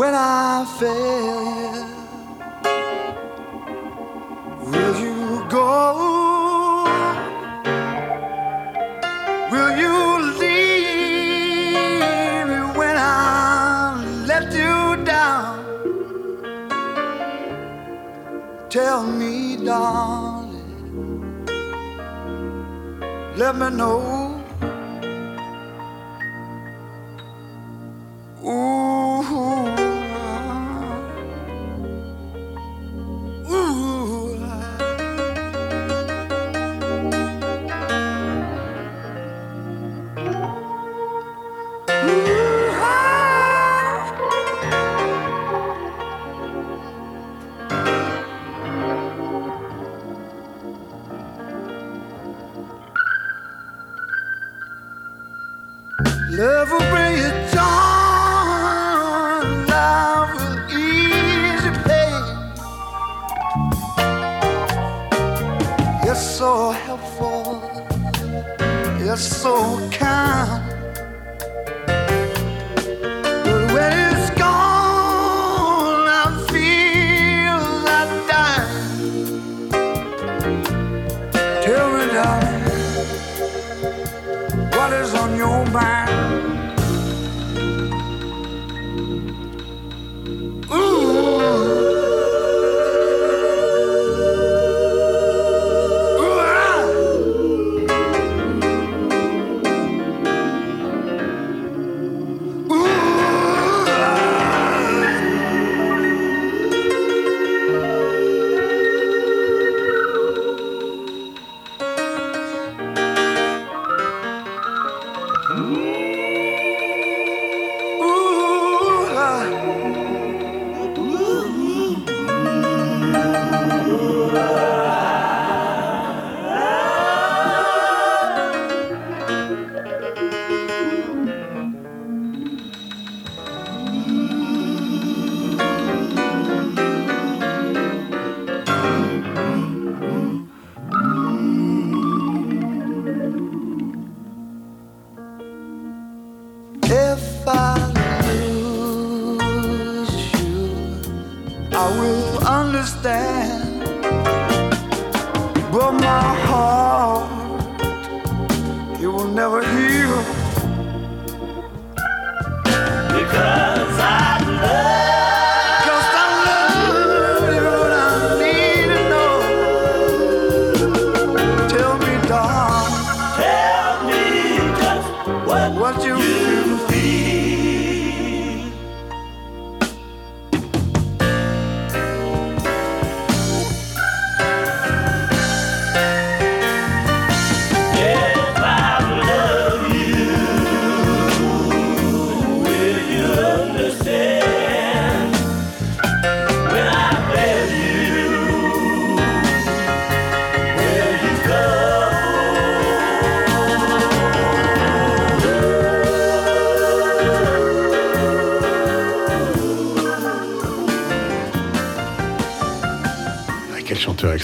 When 0.00 0.14
I 0.14 0.64
fail 0.78 1.19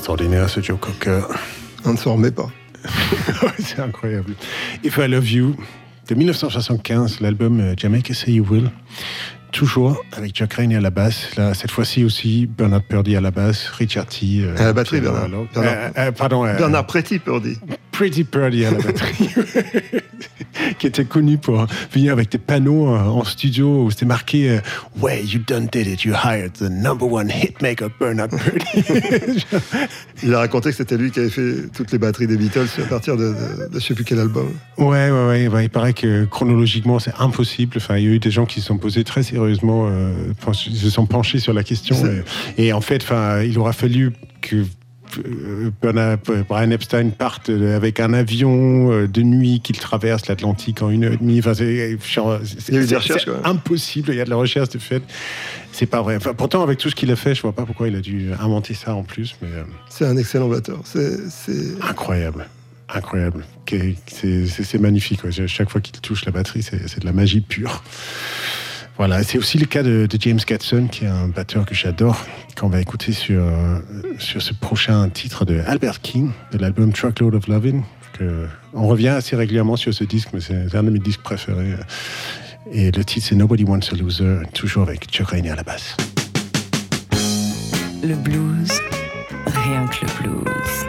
extraordinaire, 0.07 0.49
ce 0.49 0.61
Joe 0.61 0.79
Cocker. 0.79 1.23
On 1.85 1.91
ne 1.95 1.97
s'en 1.97 2.13
remet 2.15 2.31
pas. 2.31 2.49
c'est 3.59 3.81
incroyable. 3.81 4.35
If 4.85 4.99
I 4.99 5.09
Love 5.09 5.29
You, 5.29 5.57
de 6.09 6.15
1975, 6.15 7.19
l'album 7.21 7.59
euh, 7.59 7.75
Jamaica 7.77 8.15
Say 8.15 8.35
You 8.35 8.47
Will. 8.49 8.71
Toujours 9.51 10.01
avec 10.13 10.37
Jack 10.37 10.55
Rainey 10.55 10.77
à 10.77 10.81
la 10.81 10.91
basse. 10.91 11.35
Là, 11.35 11.55
cette 11.55 11.73
fois-ci 11.73 12.05
aussi, 12.05 12.47
Bernard 12.47 12.83
Purdy 12.83 13.17
à 13.17 13.21
la 13.21 13.33
basse, 13.33 13.67
Richard 13.71 14.07
T. 14.07 14.43
euh, 14.43 14.55
À 14.57 14.67
la 14.67 14.73
batterie, 14.73 15.01
Bernard. 15.01 15.29
Euh, 15.57 15.89
euh, 15.99 16.13
pardon. 16.13 16.45
Bernard 16.45 16.87
Pretty, 16.87 17.19
Purdy. 17.19 17.59
Pretty 17.91 18.23
Purdy 18.23 18.65
à 18.65 18.71
la 18.71 18.79
batterie, 18.79 19.31
qui 20.78 20.86
était 20.86 21.05
connu 21.05 21.38
pour 21.38 21.66
venir 21.92 22.12
avec 22.12 22.30
des 22.30 22.38
panneaux 22.38 22.88
euh, 22.88 23.01
en 23.01 23.24
studio 23.24 23.84
où 23.84 23.90
c'était 23.90 24.07
marqué 24.07 24.51
euh, 24.51 24.61
Ouais, 25.01 25.22
you 25.24 25.40
done 25.47 25.66
did 25.70 25.86
it, 25.86 26.05
you 26.05 26.14
hired 26.14 26.53
the 26.55 26.70
number 26.70 27.11
one 27.11 27.30
hitmaker 27.30 27.88
Bernard 27.99 28.28
Purdy. 28.28 29.44
Il 30.22 30.34
a 30.34 30.38
raconté 30.38 30.70
que 30.70 30.76
c'était 30.76 30.97
lui 30.97 31.11
qui 31.11 31.20
avait 31.20 31.30
fait 31.30 31.68
toutes 31.74 31.92
les 31.92 31.99
batteries 31.99 32.26
des 32.26 32.36
Beatles 32.36 32.68
à 32.78 32.86
partir 32.86 33.16
de, 33.16 33.28
de, 33.28 33.68
de 33.72 33.78
je 33.78 33.84
sais 33.84 33.94
plus 33.94 34.05
quel 34.05 34.18
album. 34.18 34.49
Ouais, 34.78 35.11
ouais, 35.11 35.49
ouais, 35.49 35.64
Il 35.64 35.70
paraît 35.70 35.92
que 35.92 36.24
chronologiquement, 36.24 36.99
c'est 36.99 37.14
impossible. 37.18 37.76
Enfin, 37.76 37.97
il 37.97 38.05
y 38.05 38.09
a 38.09 38.11
eu 38.11 38.18
des 38.18 38.30
gens 38.30 38.47
qui 38.47 38.61
se 38.61 38.66
sont 38.66 38.78
posés 38.78 39.05
très 39.05 39.22
sérieusement, 39.22 39.88
euh, 39.90 40.12
se 40.53 40.90
sont 40.90 41.07
penchés 41.07 41.38
sur 41.38 41.53
la 41.53 41.62
question. 41.62 41.97
Et, 42.57 42.66
et 42.66 42.72
en 42.72 42.80
fait, 42.80 43.03
enfin, 43.03 43.42
il 43.42 43.59
aura 43.59 43.72
fallu 43.72 44.12
que 44.40 44.57
euh, 44.57 44.64
Brian 46.49 46.71
Epstein 46.71 47.11
parte 47.11 47.51
avec 47.51 48.01
un 48.01 48.12
avion 48.12 48.93
euh, 48.93 49.09
de 49.09 49.23
nuit 49.23 49.61
qu'il 49.61 49.79
traverse 49.79 50.27
l'Atlantique 50.27 50.83
en 50.83 50.91
une 50.91 51.05
heure 51.05 51.12
et 51.12 51.17
demie. 51.17 51.39
Enfin, 51.39 51.55
c'est 51.55 51.99
impossible. 53.45 54.12
Il 54.12 54.17
y 54.17 54.21
a 54.21 54.25
de 54.25 54.31
la 54.31 54.37
recherche 54.37 54.71
de 54.71 54.79
fait. 54.79 55.03
C'est 55.73 55.87
pas 55.87 56.03
vrai. 56.03 56.17
Enfin, 56.17 56.35
pourtant, 56.35 56.62
avec 56.62 56.79
tout 56.79 56.91
ce 56.91 56.95
qu'il 56.95 57.11
a 57.11 57.17
fait, 57.17 57.35
je 57.35 57.43
vois 57.43 57.53
pas 57.53 57.64
pourquoi 57.64 57.89
il 57.89 57.97
a 57.97 58.01
dû 58.01 58.31
inventer 58.41 58.75
ça 58.75 58.95
en 58.95 59.03
plus. 59.03 59.37
Mais 59.43 59.49
euh, 59.49 59.64
C'est 59.89 60.07
un 60.07 60.17
excellent 60.17 60.49
batteur. 60.49 60.81
C'est, 60.85 61.19
incroyable. 61.83 62.47
Incroyable. 62.89 63.45
C'est 64.07 64.81
magnifique. 64.81 65.21
Chaque 65.47 65.71
fois 65.71 65.81
qu'il 65.81 66.01
touche 66.01 66.25
la 66.25 66.33
batterie, 66.33 66.62
c'est 66.62 67.01
de 67.01 67.05
la 67.05 67.12
magie 67.12 67.41
pure. 67.41 67.83
Voilà, 68.99 69.22
c'est 69.22 69.36
aussi 69.36 69.59
le 69.59 69.66
cas 69.66 69.82
de, 69.82 70.09
James 70.18 70.40
Gatson, 70.47 70.88
qui 70.90 71.05
est 71.05 71.09
un 71.09 71.28
batteur 71.28 71.66
que 71.66 71.74
j'adore, 71.74 72.24
qu'on 72.59 72.68
va 72.68 72.80
écouter 72.80 73.12
sur, 73.12 73.42
euh, 73.42 73.78
sur 74.18 74.40
ce 74.40 74.55
prochain 74.55 75.09
titre 75.11 75.44
de 75.44 75.61
Albert 75.66 76.01
King, 76.01 76.30
de 76.53 76.59
l'album 76.59 76.92
Truckload 76.92 77.34
of 77.34 77.47
Lovin'. 77.47 77.82
On 78.72 78.86
revient 78.86 79.09
assez 79.09 79.36
régulièrement 79.36 79.76
sur 79.76 79.92
ce 79.92 80.05
disque, 80.05 80.30
mais 80.32 80.40
c'est 80.40 80.70
c'est 80.70 80.76
un 80.78 80.82
de 80.82 80.90
mes 80.90 80.99
disques 80.99 81.20
préférés. 81.20 81.74
Et 82.72 82.90
le 82.90 83.05
titre, 83.05 83.26
c'est 83.28 83.36
Nobody 83.36 83.64
Wants 83.64 83.92
a 83.92 83.97
Loser, 83.97 84.38
toujours 84.55 84.84
avec 84.84 85.05
Chuck 85.07 85.28
Rainey 85.28 85.51
à 85.51 85.57
la 85.57 85.62
basse. 85.62 85.97
Le 88.03 88.14
blues, 88.14 88.72
rien 89.47 89.86
que 89.88 90.07
le 90.07 90.22
blues. 90.22 90.86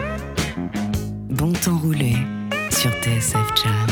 Bon 1.28 1.52
temps 1.52 1.78
roulé 1.78 2.14
sur 2.70 2.90
TSF 3.02 3.36
Jazz. 3.62 3.87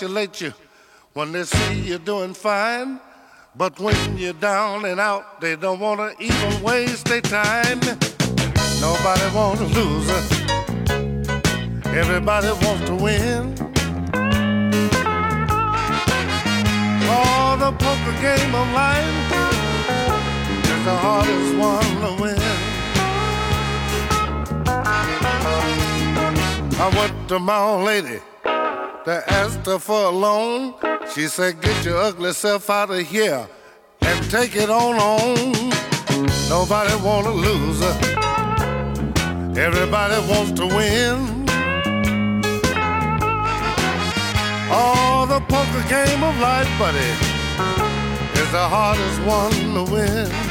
Congratulate 0.00 0.40
you 0.40 0.54
when 1.12 1.30
they 1.32 1.44
see 1.44 1.80
you 1.80 1.98
doing 1.98 2.32
fine. 2.32 2.98
But 3.54 3.78
when 3.78 4.16
you're 4.16 4.32
down 4.32 4.86
and 4.86 4.98
out, 4.98 5.42
they 5.42 5.56
don't 5.56 5.78
want 5.78 6.00
to 6.00 6.24
even 6.24 6.62
waste 6.62 7.06
their 7.06 7.20
time. 7.20 7.80
Nobody 8.80 9.26
want 9.34 9.58
to 9.58 9.66
lose. 9.66 10.08
Everybody 11.84 12.48
wants 12.64 12.84
to 12.86 12.94
win. 12.94 13.54
Oh, 17.12 17.56
the 17.58 17.72
poker 17.72 18.16
game 18.22 18.54
of 18.54 18.66
life 18.72 19.18
is 20.64 20.84
the 20.86 20.96
hardest 20.96 21.56
one 21.58 21.90
to 22.04 22.22
win. 22.22 22.40
I 26.80 26.88
went 26.96 27.28
to 27.28 27.38
my 27.38 27.58
old 27.58 27.84
lady 27.84 28.20
to 29.10 29.32
ask 29.32 29.58
her 29.66 29.78
for 29.78 30.04
a 30.04 30.10
loan. 30.10 30.74
She 31.12 31.26
said, 31.26 31.60
Get 31.60 31.84
your 31.84 31.96
ugly 31.96 32.32
self 32.32 32.70
out 32.70 32.90
of 32.90 33.00
here 33.00 33.48
and 34.02 34.30
take 34.30 34.54
it 34.54 34.70
on 34.70 34.94
home. 35.06 35.52
Nobody 36.48 36.94
want 37.04 37.26
to 37.26 37.32
lose. 37.32 37.80
Everybody 39.58 40.18
wants 40.30 40.52
to 40.60 40.66
win. 40.66 41.16
Oh, 44.72 45.26
the 45.28 45.40
poker 45.54 45.84
game 45.88 46.22
of 46.22 46.38
life, 46.38 46.70
buddy, 46.78 47.10
is 48.40 48.50
the 48.52 48.66
hardest 48.74 49.20
one 49.22 49.74
to 49.74 49.92
win. 49.92 50.49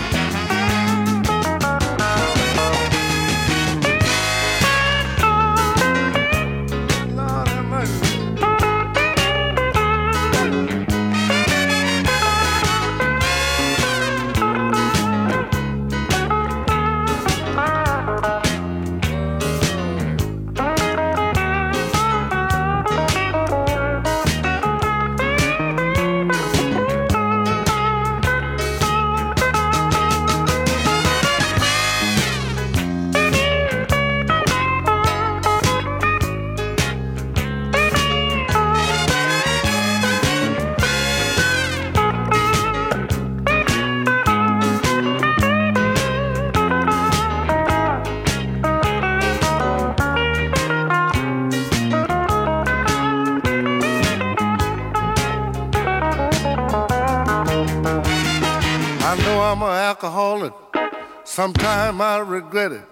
regret 62.42 62.72
it, 62.72 62.88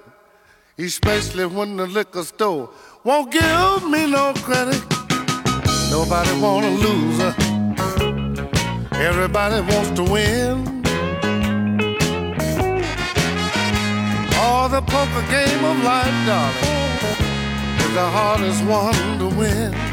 especially 0.77 1.45
when 1.45 1.77
the 1.77 1.87
liquor 1.87 2.23
store 2.23 2.69
won't 3.05 3.31
give 3.31 3.81
me 3.89 4.05
no 4.11 4.33
credit. 4.47 4.83
Nobody 5.89 6.33
wanna 6.41 6.71
lose, 6.85 7.19
everybody 9.09 9.59
wants 9.71 9.91
to 9.99 10.03
win. 10.15 10.53
All 14.43 14.67
the 14.67 14.81
poker 14.81 15.25
game 15.35 15.63
of 15.71 15.77
life, 15.91 16.17
darling, 16.27 16.83
is 17.83 17.91
the 17.99 18.07
hardest 18.17 18.61
one 18.65 19.19
to 19.19 19.27
win. 19.39 19.86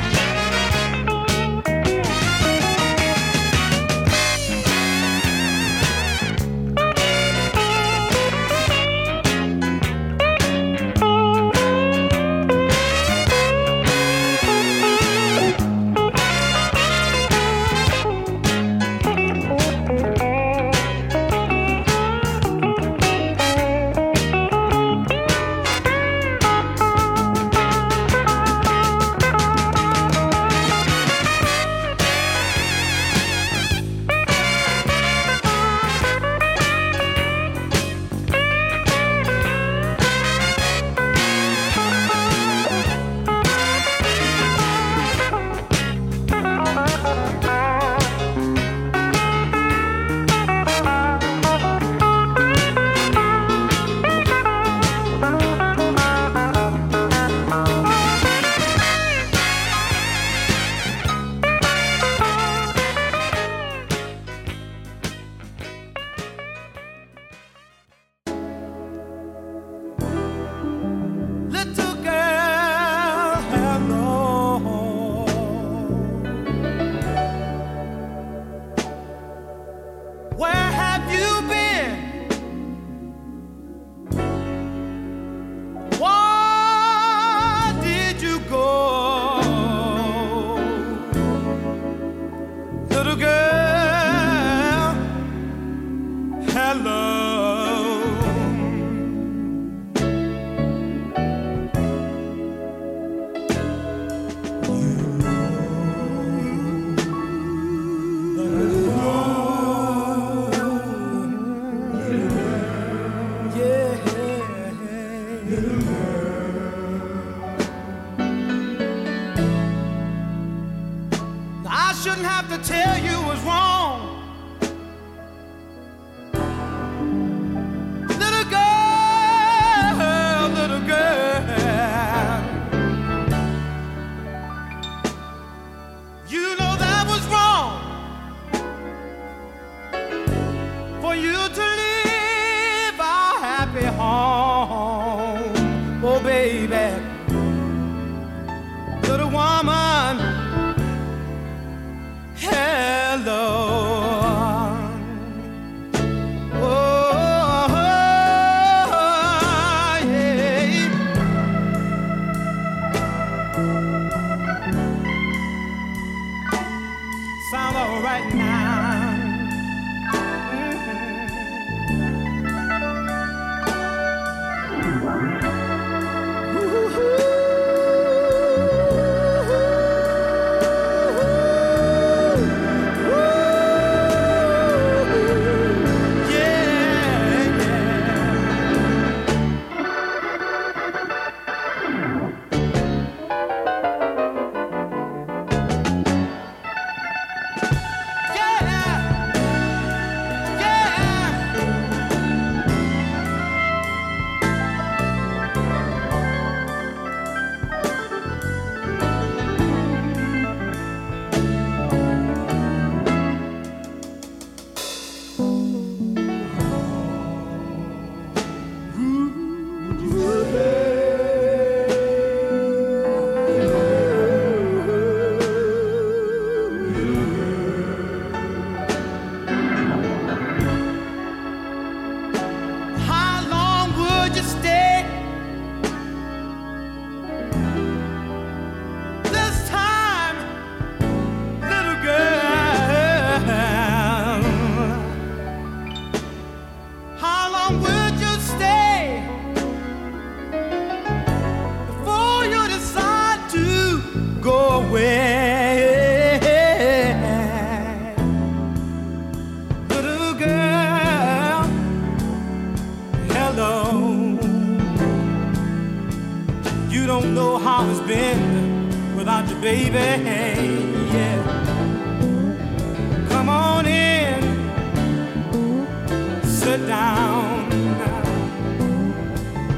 down. 276.79 277.69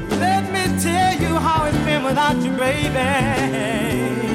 Let 0.09 0.51
me 0.51 0.63
tell 0.81 1.13
you 1.21 1.35
how 1.35 1.65
it's 1.65 1.77
been 1.85 2.03
without 2.03 2.37
you, 2.37 2.51
baby. 2.51 4.26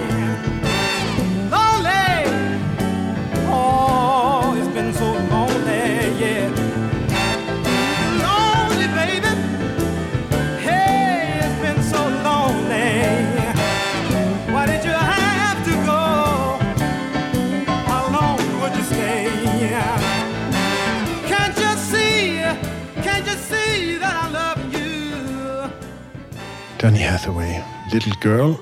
Donny 26.83 27.05
Hathaway, 27.05 27.61
Little 27.93 28.12
Girl, 28.20 28.55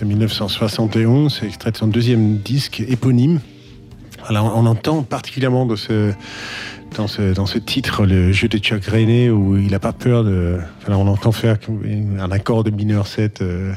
de 0.00 0.04
1971, 0.06 1.38
c'est 1.40 1.46
extrait 1.46 1.70
de 1.72 1.76
son 1.76 1.88
deuxième 1.88 2.38
disque 2.38 2.80
éponyme. 2.88 3.40
Alors, 4.26 4.52
on 4.56 4.64
entend 4.66 5.02
particulièrement 5.02 5.66
dans 5.66 5.76
ce, 5.76 6.12
dans 6.96 7.06
ce, 7.06 7.34
dans 7.34 7.44
ce 7.44 7.58
titre 7.58 8.06
le 8.06 8.32
jeu 8.32 8.48
de 8.48 8.56
Chuck 8.58 8.84
Rainey 8.86 9.28
où 9.28 9.56
il 9.58 9.70
n'a 9.70 9.78
pas 9.78 9.92
peur 9.92 10.24
de. 10.24 10.58
Enfin, 10.80 10.94
on 10.94 11.06
entend 11.06 11.32
faire 11.32 11.58
un 12.18 12.30
accord 12.30 12.64
de 12.64 12.70
mineur 12.70 13.06
7 13.06 13.42
euh, 13.42 13.72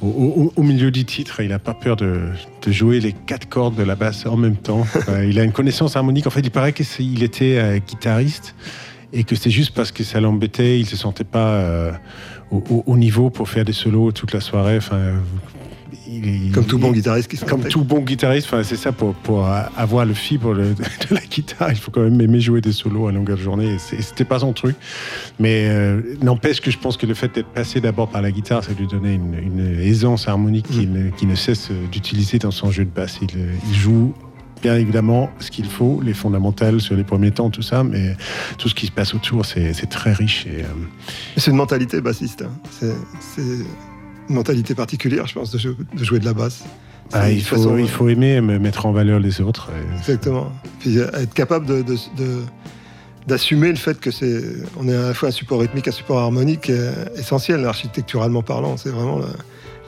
au, 0.00 0.06
au- 0.08 0.52
au 0.54 0.62
milieu 0.62 0.90
du 0.92 1.04
titre. 1.04 1.40
Il 1.40 1.48
n'a 1.48 1.58
pas 1.58 1.74
peur 1.74 1.96
de, 1.96 2.20
de 2.64 2.72
jouer 2.72 3.00
les 3.00 3.12
quatre 3.12 3.48
cordes 3.48 3.74
de 3.76 3.82
la 3.82 3.96
basse 3.96 4.26
en 4.26 4.36
même 4.36 4.56
temps. 4.56 4.80
Enfin, 4.96 5.22
il 5.22 5.38
a 5.40 5.44
une 5.44 5.52
connaissance 5.52 5.96
harmonique. 5.96 6.26
En 6.26 6.30
fait, 6.30 6.40
il 6.40 6.50
paraît 6.52 6.72
qu'il 6.72 7.22
était 7.24 7.56
euh, 7.58 7.78
guitariste 7.78 8.54
et 9.12 9.22
que 9.24 9.36
c'est 9.36 9.50
juste 9.50 9.72
parce 9.74 9.92
que 9.92 10.02
ça 10.04 10.20
l'embêtait. 10.20 10.78
Il 10.80 10.86
se 10.86 10.96
sentait 10.96 11.22
pas 11.24 11.50
euh, 11.52 11.92
au, 12.50 12.62
au- 12.70 12.82
au 12.86 12.96
niveau 12.96 13.30
pour 13.30 13.48
faire 13.48 13.64
des 13.64 13.72
solos 13.72 14.12
toute 14.12 14.32
la 14.32 14.40
soirée. 14.40 14.76
Enfin, 14.76 14.98
il- 16.08 16.50
Comme 16.52 16.64
tout 16.66 16.78
bon 16.78 16.90
il- 16.90 16.94
guitariste 16.96 17.28
qui 17.30 17.36
se 17.36 17.44
comme 17.44 17.62
tout 17.64 17.82
bon 17.84 18.00
guitariste, 18.00 18.46
enfin, 18.48 18.62
c'est 18.62 18.76
ça, 18.76 18.92
pour, 18.92 19.14
pour 19.14 19.46
avoir 19.76 20.04
le 20.04 20.14
fibre 20.14 20.54
de, 20.54 20.62
de 20.74 21.14
la 21.14 21.20
guitare, 21.20 21.70
il 21.70 21.76
faut 21.76 21.90
quand 21.90 22.02
même 22.02 22.20
aimer 22.20 22.40
jouer 22.40 22.60
des 22.60 22.72
solos 22.72 23.08
à 23.08 23.12
longueur 23.12 23.36
de 23.36 23.42
journée. 23.42 23.76
C'était 23.78 24.24
pas 24.24 24.38
son 24.40 24.52
truc. 24.52 24.76
Mais 25.38 25.66
euh, 25.68 26.00
n'empêche 26.22 26.60
que 26.60 26.70
je 26.70 26.78
pense 26.78 26.96
que 26.96 27.06
le 27.06 27.14
fait 27.14 27.34
d'être 27.34 27.48
passé 27.48 27.80
d'abord 27.80 28.08
par 28.08 28.22
la 28.22 28.30
guitare, 28.30 28.62
ça 28.64 28.72
lui 28.78 28.86
donnait 28.86 29.14
une, 29.14 29.34
une 29.34 29.80
aisance 29.80 30.28
harmonique 30.28 30.66
qu'il 30.68 30.92
ne, 30.92 31.10
ne 31.10 31.34
cesse 31.34 31.70
d'utiliser 31.90 32.38
dans 32.38 32.50
son 32.50 32.70
jeu 32.70 32.84
de 32.84 32.90
basse. 32.90 33.18
Il, 33.22 33.38
euh, 33.38 33.52
il 33.68 33.74
joue 33.74 34.14
bien 34.64 34.76
évidemment 34.76 35.28
ce 35.40 35.50
qu'il 35.50 35.66
faut, 35.66 36.00
les 36.02 36.14
fondamentales 36.14 36.80
sur 36.80 36.96
les 36.96 37.04
premiers 37.04 37.30
temps, 37.32 37.50
tout 37.50 37.60
ça, 37.60 37.84
mais 37.84 38.16
tout 38.56 38.70
ce 38.70 38.74
qui 38.74 38.86
se 38.86 38.92
passe 38.92 39.14
autour, 39.14 39.44
c'est 39.44 39.74
très 39.90 40.14
riche. 40.14 40.46
Et, 40.46 40.62
euh, 40.62 40.68
C'est 41.36 41.50
une 41.50 41.58
mentalité 41.58 42.00
bassiste. 42.00 42.42
hein. 42.42 42.50
C'est 42.80 43.42
une 43.42 44.34
mentalité 44.34 44.74
particulière, 44.74 45.26
je 45.26 45.34
pense, 45.34 45.50
de 45.50 45.58
jouer 45.58 45.76
de, 45.94 46.02
jouer 46.02 46.18
de 46.18 46.24
la 46.24 46.32
basse. 46.32 46.64
Ah, 47.12 47.30
il, 47.30 47.44
faut, 47.44 47.56
façon- 47.56 47.76
il 47.76 47.88
faut 47.88 48.08
aimer 48.08 48.40
me 48.40 48.58
mettre 48.58 48.86
en 48.86 48.92
valeur 48.92 49.20
les 49.20 49.42
autres. 49.42 49.70
Et- 49.70 49.98
Exactement. 49.98 50.50
Puis 50.80 50.98
euh, 50.98 51.10
être 51.12 51.34
capable 51.34 51.66
de, 51.66 51.82
de- 51.82 51.92
de- 52.16 52.42
d'assumer 53.26 53.68
le 53.68 53.76
fait 53.76 54.00
que 54.00 54.10
c'est, 54.10 54.42
on 54.78 54.88
est 54.88 54.96
à 54.96 55.08
la 55.08 55.14
fois 55.14 55.28
un 55.28 55.32
support 55.32 55.60
rythmique, 55.60 55.88
un 55.88 55.92
support 55.92 56.18
harmonique 56.20 56.70
euh, 56.70 57.04
essentiel, 57.18 57.66
architecturalement 57.66 58.42
parlant. 58.42 58.78
C'est 58.78 58.88
vraiment 58.88 59.18
là- 59.18 59.26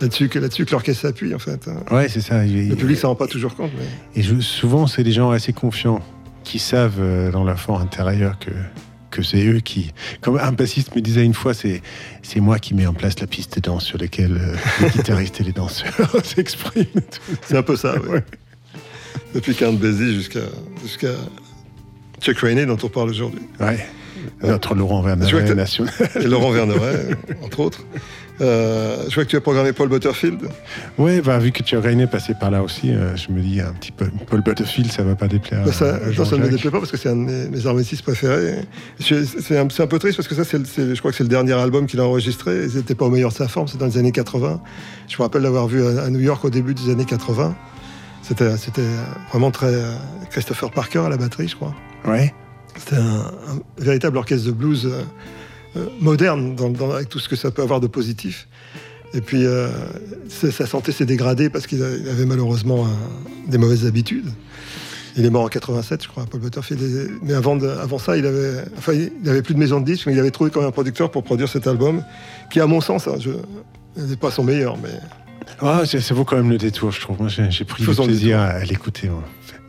là-dessus 0.01 0.29
que, 0.29 0.39
là-dessus 0.39 0.65
que 0.67 0.73
l'orchestre 0.73 1.03
s'appuie, 1.03 1.35
en 1.35 1.39
fait. 1.39 1.69
hein. 1.69 1.83
Ouais, 1.95 2.09
c'est 2.09 2.21
ça. 2.21 2.45
Le 2.45 2.75
public 2.75 2.99
s'en 2.99 3.09
rend 3.09 3.15
pas 3.15 3.27
toujours 3.27 3.55
compte, 3.55 3.71
mais 3.79 4.21
Et 4.21 4.23
je- 4.23 4.41
souvent, 4.41 4.87
c'est 4.87 5.03
des 5.05 5.13
gens 5.13 5.31
assez 5.31 5.53
confiants 5.53 6.01
qui 6.45 6.59
savent 6.59 6.99
euh, 7.01 7.31
dans 7.31 7.45
leur 7.45 7.59
fort 7.59 7.81
intérieur 7.81 8.39
que, 8.39 8.51
que 9.11 9.23
c'est 9.23 9.45
eux 9.47 9.61
qui. 9.61 9.93
Comme 10.21 10.39
un 10.39 10.53
bassiste 10.53 10.95
me 10.95 11.01
disait 11.01 11.25
une 11.25 11.35
fois, 11.35 11.55
c'est, 11.55 11.83
c'est 12.23 12.41
moi 12.41 12.59
qui 12.59 12.75
mets 12.75 12.87
en 12.87 12.95
place 12.95 13.19
la 13.21 13.27
piste 13.27 13.57
de 13.57 13.61
danse 13.61 13.85
sur 13.85 13.99
laquelle 13.99 14.37
euh, 14.39 14.57
les 14.83 14.91
guitaristes 14.97 15.41
et 15.41 15.45
les 15.45 15.53
danseurs 15.53 15.93
s'expriment. 16.25 16.85
c'est 17.43 17.57
un 17.57 17.63
peu 17.63 17.77
ça. 17.77 17.99
ouais. 18.01 18.09
Ouais. 18.09 18.25
Depuis 19.35 19.55
Count 19.55 19.73
Basie 19.75 20.15
jusqu'à, 20.15 20.41
jusqu'à 20.83 21.09
Chuck 22.21 22.39
Rainey, 22.39 22.65
dont 22.67 22.79
on 22.83 22.89
parle 22.89 23.11
aujourd'hui. 23.11 23.41
Ouais. 23.61 23.87
Notre 24.43 24.75
Laurent 24.75 25.03
t'as- 25.03 25.17
national. 25.55 25.93
Et 26.21 26.27
Laurent 26.27 26.51
Verneret, 26.51 27.17
entre 27.43 27.61
autres. 27.61 27.85
Euh, 28.41 29.05
je 29.09 29.15
vois 29.15 29.25
que 29.25 29.31
tu 29.31 29.37
as 29.37 29.41
programmé 29.41 29.73
Paul 29.73 29.89
Butterfield. 29.89 30.41
Ouais, 30.99 31.23
bah, 31.23 31.39
vu 31.39 31.53
que 31.53 31.63
tu 31.63 31.77
as 31.77 31.81
René 31.81 32.07
passé 32.07 32.35
par 32.39 32.51
là 32.51 32.63
aussi, 32.63 32.91
euh, 32.93 33.17
je 33.17 33.33
me 33.33 33.41
dis 33.41 33.61
un 33.61 33.73
petit 33.73 33.93
peu. 33.93 34.07
Paul 34.29 34.43
Butterfield, 34.43 34.93
ça 34.93 35.03
va 35.03 35.15
pas 35.15 35.27
déplaire. 35.27 35.65
Bah, 35.65 35.73
ça, 35.73 35.97
à 35.97 36.11
non, 36.11 36.25
ça 36.25 36.37
ne 36.37 36.43
me 36.43 36.51
déplaît 36.51 36.71
pas 36.71 36.79
parce 36.79 36.91
que 36.91 36.99
c'est 36.99 37.09
un 37.09 37.17
de 37.17 37.21
mes, 37.21 37.49
mes 37.49 37.85
préférés. 38.03 38.57
C'est 39.01 39.59
un, 39.59 39.67
peu 39.87 39.99
triste 39.99 40.17
parce 40.17 40.29
que 40.29 40.35
ça, 40.35 40.43
je 40.45 40.99
crois 40.99 41.11
que 41.13 41.17
c'est 41.17 41.25
le 41.25 41.31
dernier 41.31 41.55
album 41.55 41.87
qu'il 41.87 42.01
a 42.01 42.05
enregistré. 42.05 42.67
Il 42.71 42.77
n'était 42.77 42.95
pas 42.95 43.07
au 43.07 43.11
meilleur 43.11 43.31
de 43.31 43.37
sa 43.37 43.49
forme, 43.49 43.69
c'est 43.69 43.79
dans 43.79 43.87
les 43.87 43.97
années 43.97 44.13
80. 44.13 44.61
Je 45.09 45.17
me 45.17 45.23
rappelle 45.23 45.43
l'avoir 45.43 45.67
vu 45.67 45.83
à, 45.83 46.03
à 46.03 46.11
New 46.11 46.21
York 46.21 46.45
au 46.45 46.51
début 46.51 46.75
des 46.75 46.91
années 46.91 47.07
80. 47.07 47.57
C'était 48.23 48.57
c'était 48.57 48.83
vraiment 49.31 49.51
très. 49.51 49.73
euh, 49.73 49.93
Christopher 50.31 50.71
Parker 50.73 50.99
à 51.07 51.09
la 51.09 51.17
batterie, 51.17 51.49
je 51.49 51.57
crois. 51.57 51.75
Ouais. 52.05 52.35
C'était 52.79 52.97
un, 52.97 53.33
un 53.49 53.61
véritable 53.79 54.17
orchestre 54.19 54.47
de 54.47 54.53
blues 54.53 54.87
euh, 54.87 55.03
euh, 55.77 55.87
moderne, 56.01 56.55
dans- 56.55 56.69
dans- 56.71 56.93
avec 56.93 57.09
tout 57.09 57.19
ce 57.19 57.29
que 57.29 57.37
ça 57.37 57.51
peut 57.51 57.63
avoir 57.63 57.81
de 57.81 57.87
positif. 57.87 58.49
Et 59.15 59.21
puis, 59.21 59.45
euh, 59.45 59.69
c'est- 60.29 60.51
sa 60.51 60.67
santé 60.67 60.93
s'est 60.93 61.07
dégradée 61.07 61.49
parce 61.51 61.67
qu'il 61.67 61.83
avait 61.83 62.27
malheureusement 62.27 62.87
un- 62.87 63.51
des 63.51 63.59
mauvaises 63.59 63.87
habitudes. 63.87 64.27
Il 65.19 65.25
est 65.25 65.31
mort 65.31 65.45
en 65.45 65.49
87, 65.49 66.03
je 66.03 66.09
crois, 66.09 66.27
Paul 66.27 66.41
Butterfield. 66.41 67.11
Mais 67.23 67.33
avant, 67.33 67.57
de- 67.57 67.67
avant 67.69 67.99
ça, 67.99 68.19
il 68.19 68.27
avait, 68.27 68.65
enfin, 68.77 68.93
il 68.93 69.29
avait 69.31 69.41
plus 69.41 69.55
de 69.55 69.59
maison 69.59 69.81
de 69.81 69.87
disques, 69.87 70.07
mais 70.07 70.13
il 70.13 70.19
avait 70.21 70.31
trouvé 70.31 70.51
quand 70.51 70.61
même 70.61 70.69
un 70.69 70.73
producteur 70.73 71.11
pour 71.11 71.23
produire 71.25 71.49
cet 71.49 71.67
album, 71.67 72.03
qui, 72.51 72.61
à 72.61 72.67
mon 72.67 72.83
sens, 72.83 73.09
hein, 73.09 73.15
je, 73.19 73.31
n'est 73.99 74.17
pas 74.17 74.31
son 74.31 74.45
meilleur, 74.45 74.77
mais 74.77 74.91
Ah, 75.61 75.83
ça, 75.87 76.13
vaut 76.15 76.25
quand 76.25 76.37
même 76.37 76.51
le 76.51 76.59
détour, 76.59 76.91
je 76.91 77.01
trouve. 77.01 77.19
Moi, 77.19 77.29
j'ai 77.29 77.65
pris 77.65 77.83
du 77.83 77.87
Faisons 77.89 78.03
le 78.03 78.09
plaisir 78.09 78.39
à, 78.41 78.47
à 78.47 78.65
l'écouter. 78.65 79.09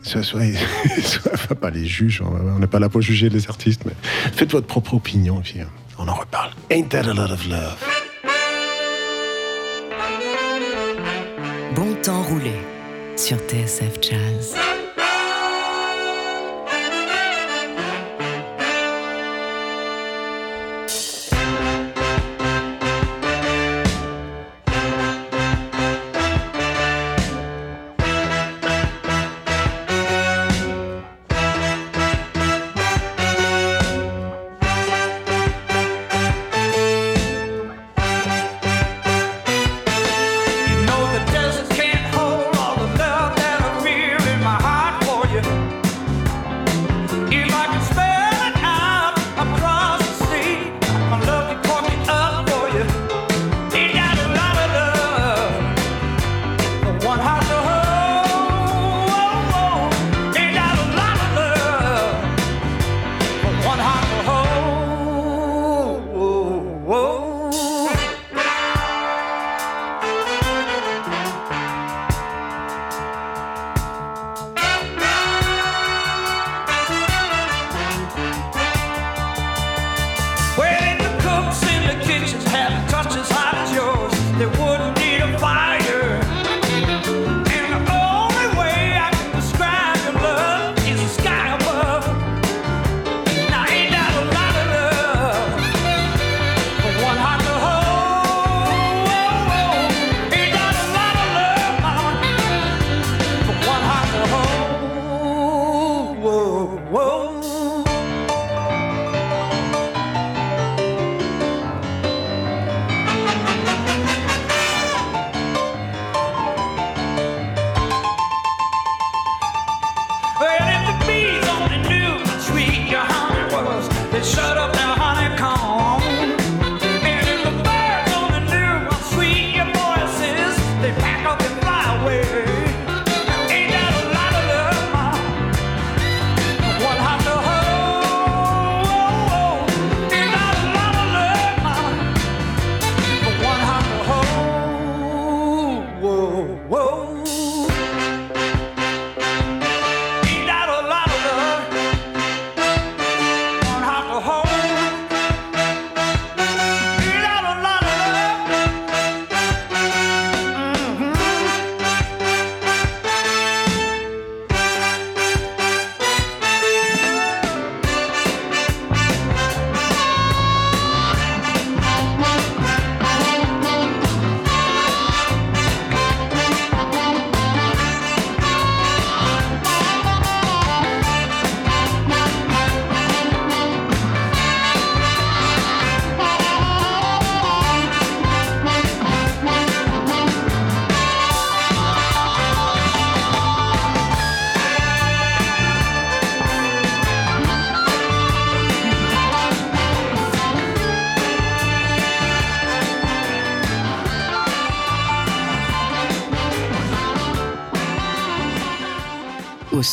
Soit, 0.08 0.22
soit, 0.22 0.40
soit- 1.02 1.54
pas 1.54 1.68
les 1.70 1.84
juges, 1.84 2.22
on 2.22 2.28
on 2.56 2.58
n'est 2.60 2.66
pas 2.66 2.78
là 2.78 2.88
pour 2.88 3.02
juger 3.02 3.28
les 3.28 3.46
artistes, 3.48 3.82
mais 3.84 3.92
faites 4.32 4.50
votre 4.52 4.66
propre 4.66 4.94
opinion, 4.94 5.40
et 5.40 5.42
puis 5.42 5.60
euh, 5.60 5.64
on 5.98 6.08
en 6.08 6.14
reparle. 6.14 6.50
Ain't 6.70 6.88
that 6.88 7.06
a 7.10 7.12
lot 7.12 7.30
of 7.30 7.46
love? 7.46 7.76
Bon 11.74 11.94
temps 12.02 12.22
roulé 12.22 12.54
sur 13.16 13.36
TSF 13.36 13.98
Jazz. 14.00 14.54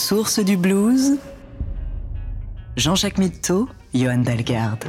Aux 0.05 0.17
sources 0.17 0.39
du 0.39 0.55
blues. 0.55 1.17
Jean-Jacques 2.77 3.17
Mitteau, 3.17 3.67
Johan 3.91 4.19
Dalgarde. 4.19 4.85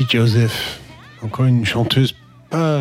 Margie 0.00 0.08
Joseph, 0.10 0.80
encore 1.22 1.46
une 1.46 1.64
chanteuse 1.64 2.16
pas, 2.50 2.80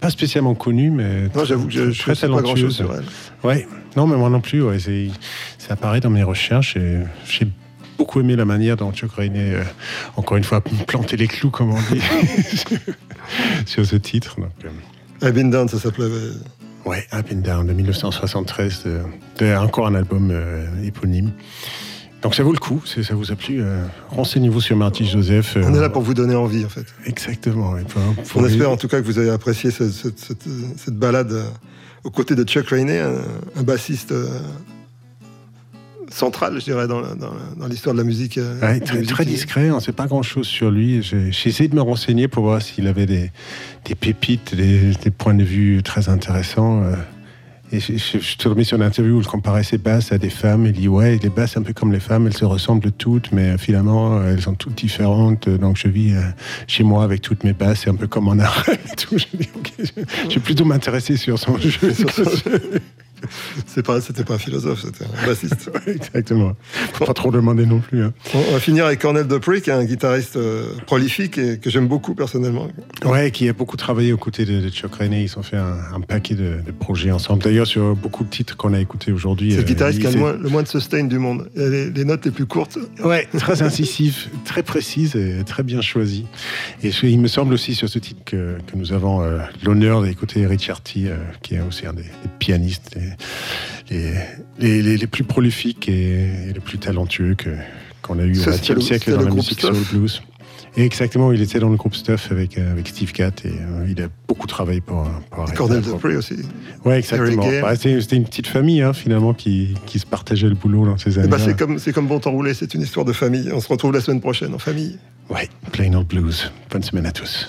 pas 0.00 0.08
spécialement 0.10 0.54
connue, 0.54 0.88
mais 0.90 1.28
Non, 1.34 1.44
j'avoue 1.44 1.66
que 1.66 1.72
je- 1.72 1.90
je 1.90 2.00
très 2.00 2.14
sais 2.14 2.28
pas 2.28 2.40
grand-chose 2.40 2.76
talentueuse. 2.76 2.76
sur 2.76 2.94
elle. 2.94 3.04
Ouais, 3.48 3.66
non, 3.96 4.06
mais 4.06 4.16
moi 4.16 4.30
non 4.30 4.40
plus. 4.40 4.62
Ouais, 4.62 4.78
c'est- 4.78 5.08
ça 5.58 5.74
apparaît 5.74 5.98
dans 5.98 6.10
mes 6.10 6.22
recherches 6.22 6.76
et 6.76 7.00
j'ai 7.28 7.48
beaucoup 7.98 8.20
aimé 8.20 8.36
la 8.36 8.44
manière 8.44 8.76
dont 8.76 8.92
Chuck 8.92 9.12
Rainey, 9.16 9.52
euh, 9.54 9.64
encore 10.16 10.36
une 10.36 10.44
fois, 10.44 10.60
planté 10.86 11.16
les 11.16 11.26
clous, 11.26 11.50
comme 11.50 11.70
on 11.72 11.80
dit, 11.92 12.00
sur 13.66 13.84
ce 13.84 13.96
titre. 13.96 14.36
Donc, 14.40 14.50
euh, 14.64 15.26
I've 15.28 15.34
Been 15.34 15.50
Down, 15.50 15.68
ça 15.68 15.80
s'appelait. 15.80 16.06
Ouais, 16.84 17.04
Up 17.12 17.26
and 17.32 17.36
Down 17.38 17.66
de 17.66 17.72
1973, 17.72 18.84
de, 18.84 19.00
de- 19.44 19.56
encore 19.56 19.88
un 19.88 19.94
album 19.96 20.28
euh, 20.30 20.66
éponyme. 20.84 21.32
Donc 22.24 22.34
ça 22.34 22.42
vaut 22.42 22.52
le 22.52 22.58
coup, 22.58 22.80
ça 22.86 23.14
vous 23.14 23.30
a 23.30 23.36
plu. 23.36 23.60
euh, 23.62 23.84
Renseignez-vous 24.08 24.60
sur 24.62 24.76
Marty 24.76 25.04
Joseph. 25.06 25.56
euh, 25.56 25.62
On 25.66 25.74
est 25.74 25.80
là 25.80 25.90
pour 25.90 26.02
vous 26.02 26.14
donner 26.14 26.34
envie, 26.34 26.64
en 26.64 26.68
fait. 26.70 26.86
Exactement. 27.04 27.76
et 27.76 27.82
pour- 27.84 28.00
pour 28.24 28.40
On 28.40 28.44
lui- 28.46 28.50
espère 28.52 28.70
en 28.70 28.78
tout 28.78 28.88
cas 28.88 29.00
que 29.00 29.06
vous 29.06 29.18
avez 29.18 29.28
apprécié 29.30 29.70
ce- 29.70 29.90
ce- 29.90 30.08
cette, 30.16 30.44
cette 30.76 30.96
balade 30.96 31.32
euh, 31.32 31.44
aux 32.02 32.10
côtés 32.10 32.34
de 32.34 32.42
Chuck 32.42 32.66
Rainey, 32.68 32.98
un, 32.98 33.12
un 33.56 33.62
bassiste 33.62 34.12
euh, 34.12 34.26
central, 36.10 36.54
je 36.60 36.64
dirais, 36.64 36.86
dans, 36.88 37.02
l'histoire 37.68 37.94
de 37.94 38.00
la 38.00 38.04
musique. 38.06 38.38
Ouais, 38.62 38.80
très, 38.80 38.94
musique 38.98 39.10
très 39.12 39.24
discret, 39.26 39.70
on 39.70 39.76
ne 39.76 39.80
sait 39.80 39.92
pas 39.92 40.06
grand-chose 40.06 40.46
sur 40.46 40.70
lui. 40.70 41.02
J'ai 41.02 41.30
j'ai 41.32 41.50
essayé 41.50 41.68
de 41.68 41.74
me 41.74 41.82
renseigner 41.82 42.28
pour 42.28 42.44
voir 42.44 42.62
s'il 42.62 42.86
avait 42.86 43.06
des, 43.06 43.30
des 43.84 43.94
pépites, 43.94 44.54
des, 44.54 44.92
des 44.92 45.10
points 45.10 45.34
de 45.34 45.44
vue 45.44 45.82
très 45.82 46.08
intéressants. 46.08 46.84
Et 47.74 47.80
je, 47.80 47.94
je, 47.94 48.18
je 48.18 48.24
suis 48.24 48.36
tombé 48.36 48.62
sur 48.62 48.76
une 48.76 48.84
interview 48.84 49.16
où 49.16 49.20
il 49.20 49.26
comparait 49.26 49.64
ses 49.64 49.78
basses 49.78 50.12
à 50.12 50.18
des 50.18 50.30
femmes. 50.30 50.66
Il 50.66 50.72
dit 50.72 50.86
Ouais, 50.86 51.18
les 51.20 51.28
basses, 51.28 51.56
un 51.56 51.62
peu 51.62 51.72
comme 51.72 51.90
les 51.90 51.98
femmes, 51.98 52.28
elles 52.28 52.36
se 52.36 52.44
ressemblent 52.44 52.92
toutes, 52.92 53.32
mais 53.32 53.50
euh, 53.50 53.58
finalement, 53.58 54.18
euh, 54.18 54.32
elles 54.32 54.42
sont 54.42 54.54
toutes 54.54 54.76
différentes. 54.76 55.48
Donc 55.48 55.76
je 55.76 55.88
vis 55.88 56.12
euh, 56.12 56.20
chez 56.68 56.84
moi 56.84 57.02
avec 57.02 57.20
toutes 57.20 57.42
mes 57.42 57.52
basses, 57.52 57.80
c'est 57.80 57.90
un 57.90 57.96
peu 57.96 58.06
comme 58.06 58.28
en 58.28 58.38
art 58.38 58.64
et 58.68 58.96
tout. 58.96 59.18
Je 59.24 59.26
dis 59.36 59.48
Ok, 59.56 59.72
je, 59.78 60.02
je 60.28 60.34
vais 60.34 60.40
plutôt 60.40 60.64
m'intéresser 60.64 61.16
sur 61.16 61.36
son 61.36 61.58
jeu. 61.58 61.70
C'est 63.66 63.84
pas, 63.84 64.00
c'était 64.00 64.24
pas 64.24 64.34
un 64.34 64.38
philosophe, 64.38 64.82
c'était 64.84 65.04
un 65.04 65.26
bassiste. 65.26 65.70
Exactement. 65.86 66.54
Faut 66.94 67.04
pas 67.04 67.14
trop 67.14 67.30
demander 67.30 67.66
non 67.66 67.80
plus. 67.80 68.02
hein. 68.04 68.12
On 68.34 68.52
va 68.52 68.60
finir 68.60 68.86
avec 68.86 69.00
Cornel 69.00 69.26
Dupree, 69.26 69.62
qui 69.62 69.70
est 69.70 69.74
un 69.74 69.84
guitariste 69.84 70.36
euh, 70.36 70.68
prolifique 70.86 71.38
et 71.38 71.58
que 71.58 71.70
j'aime 71.70 71.88
beaucoup 71.88 72.14
personnellement. 72.14 72.68
Ouais, 73.04 73.30
qui 73.30 73.48
a 73.48 73.52
beaucoup 73.52 73.76
travaillé 73.76 74.12
aux 74.12 74.16
côtés 74.18 74.44
de, 74.44 74.60
de 74.60 74.68
Chuck 74.70 74.94
Rainey. 74.96 75.24
Ils 75.24 75.38
ont 75.38 75.42
fait 75.42 75.56
un, 75.56 75.76
un 75.94 76.00
paquet 76.00 76.34
de, 76.34 76.60
de 76.64 76.72
projets 76.72 77.10
ensemble. 77.10 77.42
D'ailleurs, 77.42 77.66
sur 77.66 77.94
beaucoup 77.96 78.24
de 78.24 78.30
titres 78.30 78.56
qu'on 78.56 78.72
a 78.74 78.80
écoutés 78.80 79.12
aujourd'hui. 79.12 79.50
C'est 79.52 79.56
le 79.58 79.62
euh, 79.62 79.66
guitariste 79.66 80.00
qui 80.00 80.06
a 80.06 80.10
le 80.10 80.18
moins, 80.18 80.32
le 80.34 80.48
moins 80.48 80.62
de 80.62 80.68
sustain 80.68 81.04
du 81.04 81.18
monde. 81.18 81.48
Il 81.56 81.62
a 81.62 81.68
les, 81.68 81.90
les 81.90 82.04
notes 82.04 82.24
les 82.24 82.30
plus 82.30 82.46
courtes. 82.46 82.78
Ouais, 83.02 83.28
très 83.38 83.62
incisif, 83.62 84.28
très 84.44 84.62
précise 84.62 85.16
et 85.16 85.42
très 85.44 85.62
bien 85.62 85.80
choisi. 85.80 86.26
Et 86.82 86.90
il 87.02 87.20
me 87.20 87.28
semble 87.28 87.54
aussi 87.54 87.74
sur 87.74 87.88
ce 87.88 87.98
titre 87.98 88.22
que, 88.24 88.56
que 88.66 88.76
nous 88.76 88.92
avons 88.92 89.22
euh, 89.22 89.38
l'honneur 89.64 90.02
d'écouter 90.02 90.46
Richard 90.46 90.80
T, 90.82 91.04
euh, 91.06 91.16
qui 91.42 91.54
est 91.54 91.60
aussi 91.60 91.86
un 91.86 91.92
des, 91.92 92.02
des 92.02 92.08
pianistes 92.38 92.96
les, 93.90 94.12
les- 94.58 94.82
les- 94.82 94.96
les 94.96 95.06
plus 95.06 95.24
prolifiques 95.24 95.88
et, 95.88 96.48
et 96.48 96.52
les 96.52 96.60
plus 96.60 96.78
talentueux 96.78 97.34
que- 97.34 97.50
qu'on 98.02 98.18
a 98.18 98.22
eu 98.24 98.38
au 98.38 98.42
XXe 98.44 98.80
siècle 98.84 99.12
dans 99.12 99.22
la 99.22 99.30
musique 99.30 99.60
soul 99.60 99.74
blues. 99.92 100.22
Et 100.76 100.84
exactement, 100.84 101.30
il 101.30 101.40
était 101.40 101.60
dans 101.60 101.68
le 101.68 101.76
groupe 101.76 101.94
Stuff 101.94 102.32
avec, 102.32 102.58
euh, 102.58 102.72
avec 102.72 102.88
Steve 102.88 103.12
Catt 103.12 103.44
et 103.44 103.48
euh, 103.50 103.86
il 103.88 104.02
a 104.02 104.08
beaucoup 104.26 104.48
travaillé 104.48 104.80
pour, 104.80 105.04
pour 105.30 105.42
Aretha 105.42 105.54
Cornel 105.54 105.82
Franklin. 105.84 105.94
Dupree 106.10 106.16
aussi. 106.16 106.34
Ouais, 106.84 106.98
exactement. 106.98 107.46
Bah, 107.62 107.76
C'était 107.76 108.16
une 108.16 108.24
petite 108.24 108.48
famille 108.48 108.82
hein, 108.82 108.92
finalement 108.92 109.34
qui, 109.34 109.74
qui 109.86 110.00
se 110.00 110.06
partageait 110.06 110.48
le 110.48 110.56
boulot 110.56 110.84
dans 110.84 110.98
ces 110.98 111.14
Eh 111.14 111.18
années. 111.20 111.28
ben, 111.28 111.38
c'est 111.38 111.56
comme, 111.56 111.78
c'est 111.78 111.92
comme 111.92 112.08
Bon 112.08 112.18
Temps 112.18 112.32
Roulé, 112.32 112.54
c'est 112.54 112.74
une 112.74 112.82
histoire 112.82 113.06
de 113.06 113.12
famille. 113.12 113.50
On 113.52 113.60
se 113.60 113.68
retrouve 113.68 113.92
la 113.92 114.00
semaine 114.00 114.20
prochaine 114.20 114.52
en 114.52 114.58
famille. 114.58 114.98
Ouais, 115.30 115.48
Plain 115.70 115.94
Old 115.94 116.08
Blues. 116.08 116.50
Bonne 116.72 116.82
semaine 116.82 117.06
à 117.06 117.12
tous. 117.12 117.46